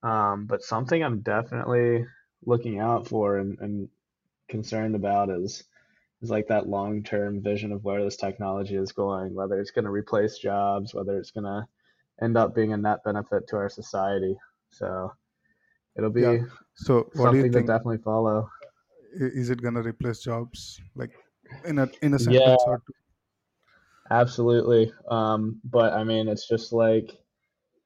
[0.04, 2.06] Um, but something I'm definitely
[2.46, 3.90] looking out for and, and
[4.50, 5.64] concerned about is
[6.22, 9.92] is like that long-term vision of where this technology is going, whether it's going to
[9.92, 11.68] replace jobs, whether it's going to
[12.22, 14.36] end up being a net benefit to our society.
[14.70, 15.12] So
[15.98, 16.44] it'll yeah be
[16.74, 18.50] so what do you something to think definitely follow.
[19.14, 21.12] Is it gonna replace jobs like
[21.66, 22.94] in a in a Yeah, or two
[24.10, 24.94] absolutely.
[25.10, 27.12] Um, but I mean, it's just like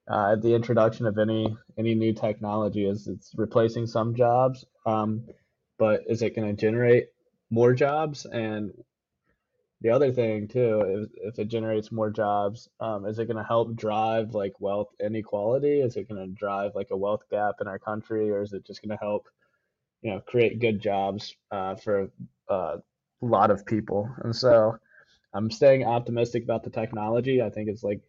[0.07, 4.65] uh, the introduction of any any new technology is it's replacing some jobs.
[4.85, 5.27] Um,
[5.77, 7.07] but is it going to generate
[7.49, 8.25] more jobs?
[8.25, 8.71] And
[9.85, 10.81] the other thing too,
[11.13, 14.87] if, if it generates more jobs, um, is it going to help drive like wealth
[14.99, 15.79] inequality?
[15.79, 18.65] Is it going to drive like a wealth gap in our country, or is it
[18.65, 19.27] just going to help,
[20.01, 22.09] you know, create good jobs uh, for
[22.49, 22.81] uh, a
[23.21, 24.09] lot of people?
[24.23, 24.79] And so
[25.35, 27.43] I'm staying optimistic about the technology.
[27.43, 28.01] I think it's like,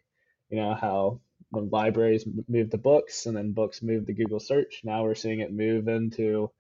[0.49, 1.21] you know, how
[1.51, 5.41] when libraries moved to books and then books moved to Google search, now we're seeing
[5.41, 6.51] it move into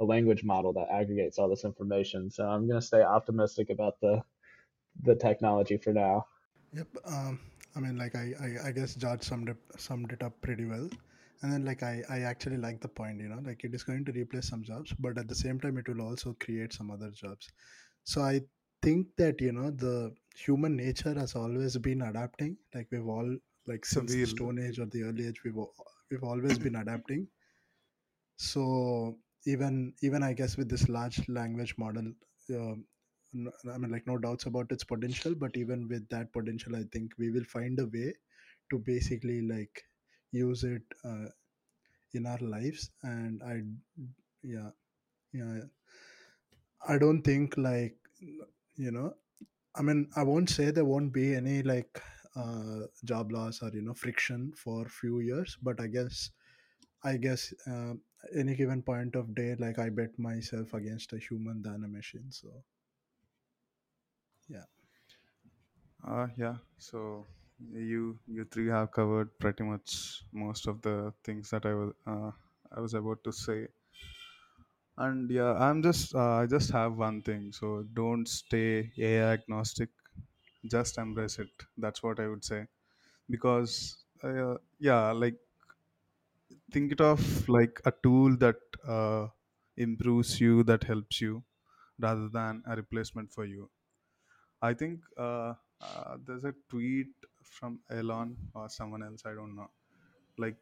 [0.00, 2.30] a language model that aggregates all this information.
[2.30, 4.22] So I'm going to stay optimistic about the
[5.02, 6.26] the technology for now.
[6.74, 6.88] Yep.
[7.04, 7.40] Um,
[7.76, 10.88] I mean, like I, I, I guess George summed it summed it up pretty well.
[11.42, 13.20] And then, like I, I actually like the point.
[13.20, 15.78] You know, like it is going to replace some jobs, but at the same time,
[15.78, 17.50] it will also create some other jobs.
[18.04, 18.42] So I
[18.82, 22.56] think that you know the human nature has always been adapting.
[22.74, 23.36] Like we've all
[23.66, 25.56] like it's a since the Stone Age or the early age, we've
[26.10, 27.26] we've always been adapting.
[28.36, 32.16] So even even I guess with this large language model, um,
[32.50, 32.84] n-
[33.34, 35.34] I mean like no doubts about its potential.
[35.34, 38.14] But even with that potential, I think we will find a way
[38.70, 39.84] to basically like
[40.32, 41.26] use it uh,
[42.14, 42.90] in our lives.
[43.02, 43.62] And I
[44.42, 44.70] yeah
[45.32, 45.62] yeah
[46.88, 47.96] I don't think like
[48.76, 49.14] you know
[49.74, 52.02] I mean I won't say there won't be any like
[52.36, 56.30] uh, job loss or you know friction for few years, but I guess
[57.04, 57.94] I guess uh,
[58.36, 62.30] any given point of day, like I bet myself against a human than a machine.
[62.30, 62.48] So
[64.52, 64.64] yeah,
[66.06, 66.56] uh, yeah.
[66.78, 67.26] So
[67.72, 72.30] you you three have covered pretty much most of the things that i was uh,
[72.76, 73.68] i was about to say.
[74.96, 77.52] And yeah i'm just uh, i just have one thing.
[77.52, 79.90] So don't stay ai agnostic.
[80.66, 81.50] Just embrace it.
[81.78, 82.66] That's what i would say.
[83.30, 85.38] Because uh, yeah, like
[86.72, 89.28] think it of like a tool that uh,
[89.76, 91.44] improves you, that helps you,
[91.98, 93.70] rather than a replacement for you.
[94.62, 99.26] I think uh, uh, there's a tweet from Elon or someone else.
[99.26, 99.70] I don't know.
[100.38, 100.58] Like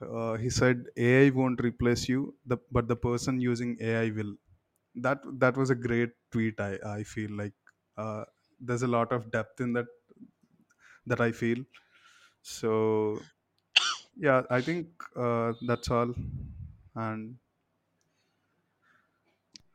[0.00, 4.36] uh, he said, AI won't replace you, the, but the person using AI will.
[4.96, 6.60] That that was a great tweet.
[6.60, 7.54] I I feel like
[7.96, 8.24] uh,
[8.60, 9.86] there's a lot of depth in that
[11.06, 11.64] that I feel.
[12.42, 13.20] So
[14.16, 16.14] yeah, I think uh, that's all.
[16.94, 17.38] And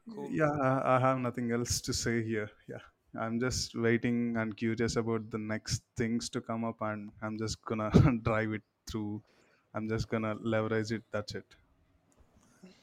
[0.10, 0.38] Cool.
[0.38, 2.50] yeah, I, I have nothing else to say here.
[2.68, 2.80] Yeah.
[3.20, 7.64] I'm just waiting and curious about the next things to come up, and I'm just
[7.66, 7.92] gonna
[8.24, 9.22] drive it through.
[9.76, 11.04] I'm just gonna leverage it.
[11.12, 11.46] That's it.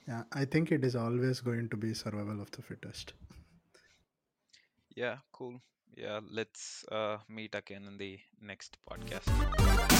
[0.07, 3.13] Yeah, I think it is always going to be survival of the fittest.
[4.97, 5.61] Yeah, cool.
[5.97, 10.00] Yeah, let's uh, meet again in the next podcast.